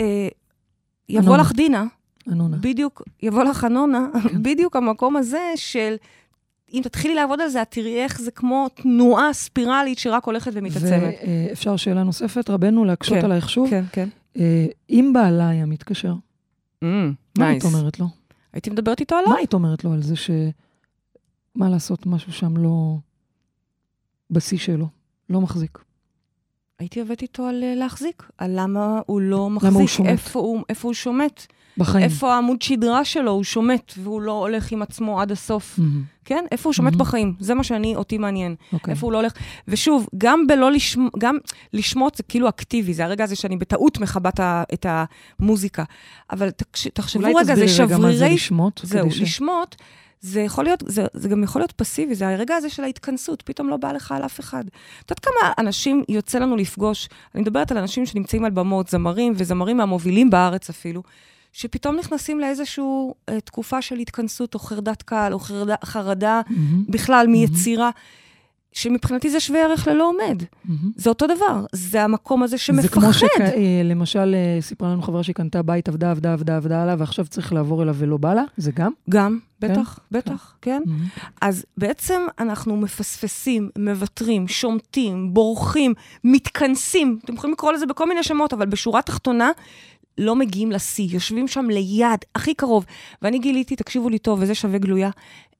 [0.00, 0.28] אה,
[1.09, 1.42] יבוא אנונה.
[1.42, 1.84] לך דינה,
[2.32, 2.57] אנונה.
[2.61, 4.42] בדיוק, יבוא לך אנונה, כן.
[4.46, 5.94] בדיוק המקום הזה של,
[6.72, 11.14] אם תתחילי לעבוד על זה, את תראי איך זה כמו תנועה ספירלית שרק הולכת ומתעצמת.
[11.48, 13.70] ואפשר שאלה נוספת, רבנו, להקשות כן, עלייך שוב.
[13.70, 14.09] כן, כן.
[14.38, 16.14] אה, אם בעלה היה מתקשר,
[16.82, 16.88] מה
[17.36, 17.74] היית נייס.
[17.74, 18.07] אומרת לו?
[18.53, 19.30] הייתי מדברת איתו עליו?
[19.30, 20.30] מה היית אומרת לו על זה ש...
[21.55, 22.96] מה לעשות, משהו שם לא...
[24.30, 24.86] בשיא שלו,
[25.30, 25.78] לא מחזיק.
[26.78, 30.09] הייתי עובדת איתו על אה, להחזיק, על למה הוא לא מחזיק, למה הוא שומט.
[30.09, 31.46] איפה הוא, איפה הוא שומט,
[31.78, 32.05] בחיים.
[32.05, 35.78] איפה העמוד שדרה שלו, הוא שומט, והוא לא הולך עם עצמו עד הסוף.
[35.78, 36.03] מהמם.
[36.24, 36.44] כן?
[36.53, 36.96] איפה הוא שומט Mhm.
[36.98, 37.34] בחיים?
[37.40, 38.55] זה מה שאני, אותי מעניין.
[38.72, 38.94] אוקיי.
[38.94, 39.32] איפה הוא לא הולך.
[39.68, 41.36] ושוב, גם בלא לשמוע, גם
[41.72, 44.30] לשמוט זה כאילו אקטיבי, זה הרגע הזה שאני בטעות מכבה
[44.74, 45.84] את המוזיקה.
[46.30, 46.48] אבל
[46.94, 48.34] תחשבו אולי רגע, זה תסבירי רגע מה זה שברירי...
[48.34, 48.80] לשמוט.
[48.84, 49.76] זהו, כדי ש- לשמוט,
[50.22, 53.68] זה יכול להיות, זה, זה גם יכול להיות פסיבי, זה הרגע הזה של ההתכנסות, פתאום
[53.68, 54.64] לא בא לך על אף אחד.
[55.04, 59.32] את יודעת כמה אנשים יוצא לנו לפגוש, אני מדברת על אנשים שנמצאים על במות, זמרים
[59.36, 61.02] וזמרים מהמובילים בארץ אפילו,
[61.52, 62.84] שפתאום נכנסים לאיזושהי
[63.28, 67.90] אה, תקופה של התכנסות או חרדת קהל או חרדה, חרדה מהמם, בכלל מיצירה,
[68.72, 70.42] שמבחינתי זה שווה ערך ללא עומד.
[70.64, 70.92] מהמם.
[70.96, 72.88] זה אותו דבר, זה המקום הזה זה שמפחד.
[72.88, 77.52] כמו שלמשל סיפרה לנו חברה שהיא קנתה בית, עבדה, עבדה, עבדה, עבדה עליו, ועכשיו צריך
[77.52, 78.92] לעבור אליו ולא בא לה, זה גם?
[79.10, 80.82] גם, בטח, בטח, כן.
[80.86, 81.04] מהמם.
[81.40, 85.94] אז בעצם אנחנו מפספסים, מוותרים, שומטים, בורחים,
[86.24, 89.50] מתכנסים, אתם יכולים לקרוא לזה בכל מיני שמות, אבל בשורה תחתונה,
[90.18, 92.84] לא מגיעים לשיא, יושבים שם ליד, הכי קרוב.
[93.22, 95.10] ואני גיליתי, תקשיבו לי טוב, וזה שווה גלויה,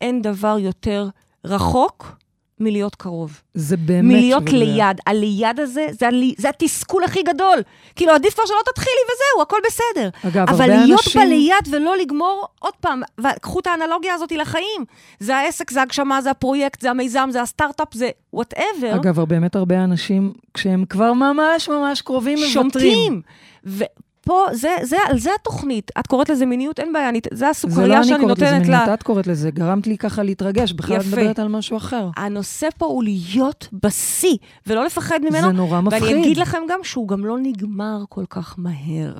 [0.01, 1.09] אין דבר יותר
[1.45, 2.22] רחוק
[2.63, 3.41] מלהיות קרוב.
[3.55, 4.15] זה באמת...
[4.15, 5.01] מלהיות שווה ליד.
[5.07, 7.59] הליד הזה, זה, הלי, זה התסכול הכי גדול.
[7.97, 10.09] כאילו, עדיף כבר שלא תתחילי וזהו, הכל בסדר.
[10.29, 11.23] אגב, אבל הרבה להיות אנשים...
[11.23, 14.85] בליד ולא לגמור, עוד פעם, וקחו את האנלוגיה הזאת לחיים.
[15.21, 18.97] זה העסק, זה הגשמה, זה הפרויקט, זה המיזם, זה הסטארט-אפ, זה whatever.
[18.97, 23.23] אגב, באמת הרבה אנשים, כשהם כבר ממש ממש קרובים, מוותרים.
[23.65, 23.93] שומטים.
[24.23, 25.91] ופה, זה, זה, על זה התוכנית.
[26.01, 28.45] את קוראת לזה מיניות, אין בעיה, אני, זה זה לא הסוכריה אני שאני קוראת לזה
[28.45, 28.95] נותנת מיניות, לה.
[28.95, 31.07] את קוראת לזה, גרמת לי ככה להתרגש, בכלל את.
[31.07, 32.09] מדברת על משהו אחר.
[32.17, 35.47] הנושא פה הוא להיות בשיא, ולא לפחד ממנו.
[35.47, 36.03] זה נורא מפחיד.
[36.03, 39.15] ואני אגיד לכם גם שהוא גם לא נגמר כל כך מהר.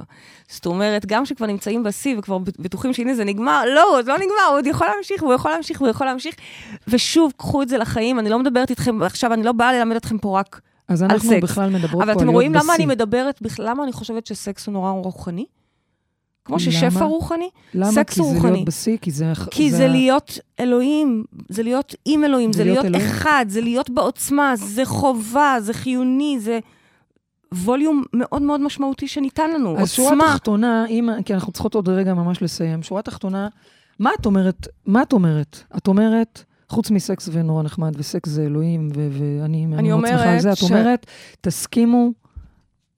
[0.49, 4.47] זאת אומרת, גם כשכבר נמצאים בשיא וכבר בטוחים שהנה זה נגמר, לא, זה לא נגמר,
[4.49, 6.35] הוא עוד יכול להמשיך, והוא יכול להמשיך, והוא יכול להמשיך.
[6.89, 10.19] ושוב, קחו את זה לחיים, אני לא מדברת איתכם, עכשיו, אני לא באה ללמד אתכם
[10.19, 10.61] פה רק...
[10.89, 11.43] אז אנחנו סקס.
[11.43, 12.87] בכלל מדברות פה על אבל להיות אתם רואים למה אני בשיא.
[12.87, 15.45] מדברת, בכלל, למה אני חושבת שסקס הוא נורא רוחני?
[16.45, 16.65] כמו למה?
[16.65, 17.93] ששפע רוחני, למה?
[17.93, 18.53] סקס כי הוא זה רוחני.
[18.53, 19.33] להיות בשיא, כי זה...
[19.51, 23.11] כי זה להיות אלוהים, זה להיות עם אלוהים, זה זה להיות להיות אלוהים.
[23.11, 26.59] אחד, זה להיות בעוצמה, זה חובה, זה חיוני, זה
[27.55, 30.25] ווליום מאוד מאוד משמעותי שניתן לנו, אז שורה עוצמה.
[30.33, 33.49] תחתונה, אם, כי אנחנו צריכות עוד רגע ממש לסיים, שורה תחתונה,
[33.99, 34.69] מה את אומרת?
[34.87, 35.63] מה את אומרת?
[35.77, 40.41] את אומרת, חוץ מסקס ונורא נחמד, וסקס זה אלוהים, ו- ואני אני מאוד שמחה על
[40.41, 41.07] זה, את ש- אומרת,
[41.41, 42.13] תסכימו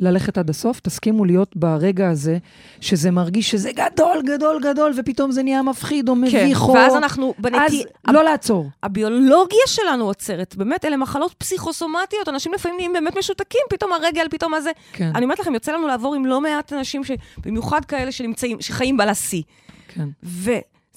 [0.00, 2.38] ללכת עד הסוף, תסכימו להיות ברגע הזה,
[2.80, 6.72] שזה מרגיש שזה גדול, גדול, גדול, ופתאום זה נהיה מפחיד או כן, מביך, או...
[6.74, 7.82] ואז אנחנו אז בנטי...
[8.08, 8.70] לא לעצור.
[8.82, 14.54] הביולוגיה שלנו עוצרת, באמת, אלה מחלות פסיכוסומטיות, אנשים לפעמים נהיים באמת משותקים, פתאום הרגל, פתאום
[14.54, 14.70] הזה.
[14.92, 17.10] כן, אני אומרת לכם, יוצא לנו לעבור עם לא מעט אנשים, ש...
[17.38, 19.42] במיוחד כאלה שנמצאים, שחיים בלשיא.
[19.88, 20.08] כן.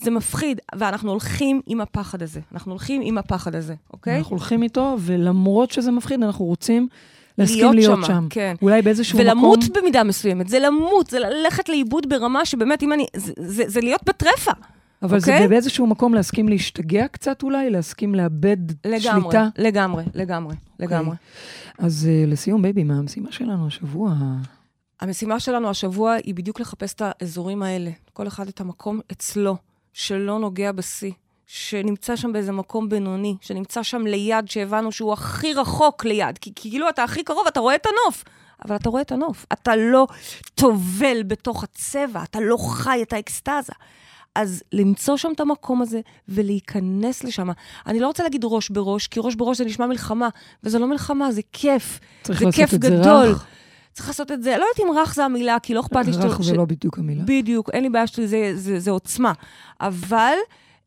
[0.02, 2.40] וזה מפחיד, ואנחנו הולכים עם הפחד הזה.
[2.54, 4.18] אנחנו הולכים עם הפחד הזה, אוקיי?
[4.18, 6.88] אנחנו הולכים איתו, ולמרות שזה מפחיד, אנחנו רוצים
[7.38, 8.28] להסכים להיות להיות שמה, שם.
[8.30, 8.56] כן.
[8.62, 9.28] אולי באיזשהו מקום...
[9.28, 13.06] ולמות במידה מסוימת, זה למות, זה ללכת לאיבוד ברמה שבאמת, אם אני...
[13.16, 14.52] זה, זה, זה להיות בטרפה.
[15.02, 15.42] אבל אוקיי?
[15.42, 19.48] זה באיזשהו מקום להסכים להשתגע קצת אולי, להסכים לאבד לגמרי, שליטה.
[19.58, 21.16] לגמרי, לגמרי, לגמרי.
[21.80, 24.16] אז uh, לסיום, baby, מה המשימה שלנו השבוע?
[25.02, 29.58] המשימה שלנו השבוע היא בדיוק לחפש את האזורים האלה, כל אחד את המקום אצלו,
[29.98, 31.12] שלא נוגע בשיא,
[31.48, 36.90] שנמצא שם באיזה מקום בינוני, שנמצא שם ליד, שהבנו שהוא הכי רחוק ליד, כי כאילו
[36.90, 38.24] אתה הכי קרוב, אתה רואה את הנוף,
[38.66, 40.08] אבל אתה רואה את הנוף, אתה לא
[40.56, 43.74] טובל בתוך הצבע, אתה לא חי את האקסטזה.
[44.36, 47.50] אז למצוא שם את המקום הזה ולהיכנס לשם.
[47.88, 50.30] אני לא רוצה להגיד ראש בראש, כי ראש בראש זה נשמע מלחמה,
[50.64, 52.00] וזה לא מלחמה, זה כיף.
[52.24, 53.26] צריך זה לעשות כיף את זה גדול.
[53.26, 53.46] רך.
[53.98, 56.42] צריך לעשות את זה, לא יודעת אם רך זה המילה, כי לא אכפת לי רך
[56.42, 57.24] זה לא בדיוק המילה.
[57.26, 59.34] בדיוק, אין לי בעיה שלי, זה, זה, זה עוצמה.
[59.82, 60.34] אבל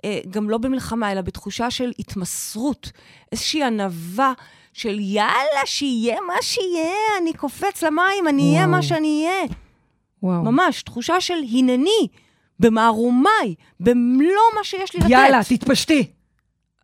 [0.04, 2.92] אה, גם לא במלחמה, אלא בתחושה של התמסרות,
[3.32, 4.32] איזושהי ענווה
[4.72, 6.92] של יאללה, שיהיה מה שיהיה,
[7.22, 8.66] אני קופץ למים, אני אהיה.
[8.66, 9.46] מה שאני אהיה.
[10.22, 10.42] וואו.
[10.42, 12.08] ממש, תחושה של הנני,
[12.60, 15.10] במערומיי, במלוא מה שיש לי לתת.
[15.10, 16.10] יאללה, תתפשטי.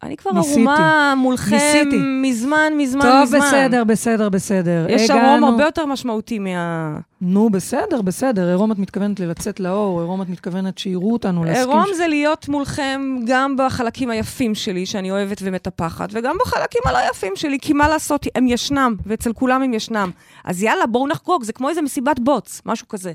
[0.07, 0.61] אני כבר ניסיתי.
[0.61, 1.98] ערומה מולכם ניסיתי.
[2.22, 3.38] מזמן, מזמן, טוב, מזמן.
[3.40, 4.86] בסדר, בסדר, בסדר.
[4.88, 6.98] יש הגענו- ערום הרבה יותר משמעותי מה...
[7.20, 8.48] נו, בסדר, בסדר.
[8.48, 11.68] עירום את מתכוונת לצאת לאור, עירום את מתכוונת שיראו אותנו, להסכים...
[11.70, 16.98] עירום ש- זה להיות מולכם גם בחלקים היפים שלי, שאני אוהבת ומטפחת, וגם בחלקים הלא
[17.11, 20.11] יפים שלי, כי מה לעשות, הם ישנם, ואצל כולם הם ישנם.
[20.44, 23.12] אז יאללה, בואו נחגוג, זה כמו איזה מסיבת בוץ, משהו כזה.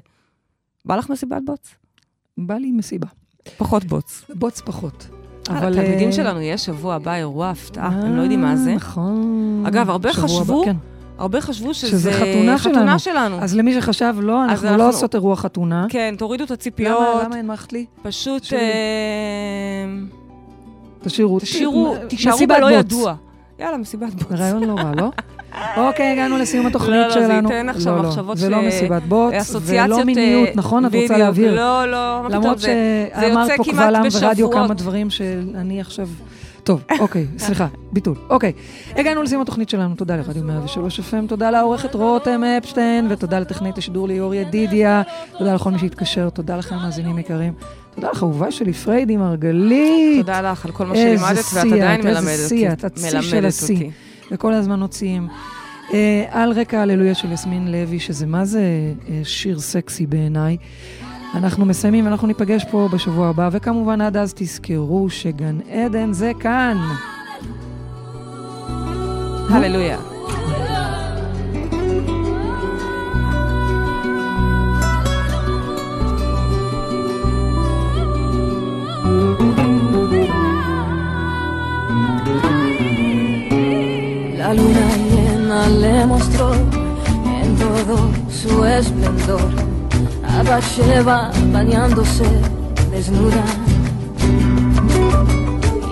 [0.86, 1.76] בא לך מסיבת בוץ?
[2.38, 3.08] בא לי מסיבה.
[3.58, 4.24] פחות בוץ.
[4.36, 5.08] בוץ פחות.
[5.50, 8.76] אבל לתלמידים אה, שלנו יש שבוע הבא אירוע הפתעה, הם לא יודעים מה זה.
[8.76, 9.64] נכון.
[9.68, 10.76] אגב, הרבה הבא, חשבו כן.
[11.18, 12.76] הרבה חשבו שזה שזה חתונה שלנו.
[12.76, 13.38] חתונה שלנו.
[13.42, 15.86] אז למי שחשב, לא, אנחנו אנחנו- לא עושות אירוע חתונה.
[15.90, 17.24] כן, תורידו את למה הציפיות.
[17.26, 17.86] למה הנמכת לי?
[18.02, 18.54] פשוט...
[18.54, 18.60] אה,
[21.04, 21.40] תשאירו.
[21.40, 22.72] תשאירו, תישארו בלא בוץ.
[22.80, 23.14] ידוע.
[23.60, 24.32] יאללה, מסיבת בוץ.
[24.32, 25.10] רעיון לא רע, לא?
[25.78, 27.50] אוקיי, הגענו לסיום התוכנית לא, לא, זה שלנו.
[27.52, 29.34] ייתן עכשיו לא, לא, מחשבות ש- ולא מסיבת בוץ.
[29.62, 30.86] ולא אה, מיניות, נכון?
[30.86, 31.18] את רוצה.
[31.18, 31.56] להבהיר.
[31.56, 34.54] לא, לא, למרות זה- זה שאמרת פה קבל עם בשבועות.
[34.54, 36.08] כמה דברים שאני עכשיו...
[36.64, 38.16] טוב, אוקיי, סליחה, ביטול.
[38.30, 38.52] אוקיי,
[38.96, 44.08] הגענו לסיום התוכנית שלנו, תודה לרדיו 103 FM, תודה לעורכת רותם אפשטיין, ותודה לטכנית השידור
[44.08, 45.02] ליאור ידידיה,
[45.38, 47.54] תודה לכל מי שהתקשר, תודה לכם, מאזינים יקרים.
[47.96, 50.26] תודה לך, אהובה שלי, פריידי מרגלית.
[50.26, 53.90] תודה לך על כל מה שלימדת, ואת עדיין מלמדת איזה שיא את, שיא של השיא.
[54.32, 55.28] וכל הזמן מוציאים.
[55.94, 58.62] אה, על רקע הללויה של יסמין לוי, שזה מה זה
[59.10, 60.58] אה, שיר סקסי בעיניי.
[61.36, 66.78] אנחנו מסיימים, אנחנו ניפגש פה בשבוע הבא, וכמובן עד אז תזכרו שגן עדן זה כאן.
[69.50, 70.21] הללויה.
[88.84, 89.50] Su esplendor
[90.24, 90.44] a
[91.52, 92.26] bañándose
[92.92, 93.44] desnuda.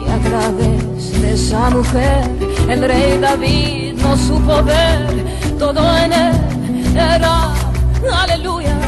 [0.06, 2.30] Y a través de esa mujer
[2.68, 5.08] el rey David no supo ver
[5.58, 6.36] todo en él
[6.96, 7.54] era.
[8.24, 8.79] Aleluya.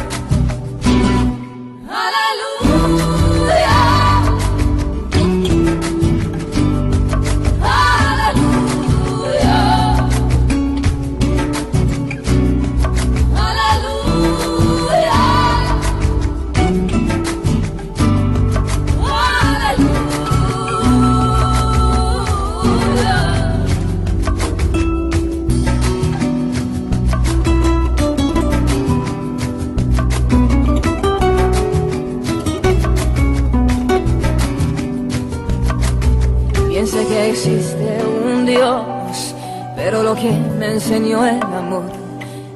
[40.92, 41.84] Enseñó el amor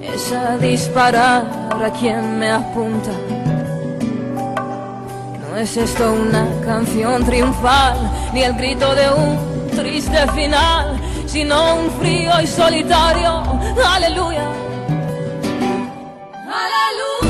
[0.02, 1.46] es a disparar
[1.82, 3.10] a quien me apunta.
[5.40, 7.96] No es esto una canción triunfal,
[8.34, 13.42] ni el grito de un triste final, sino un frío y solitario.
[13.82, 14.44] Aleluya.
[16.44, 17.25] Aleluya.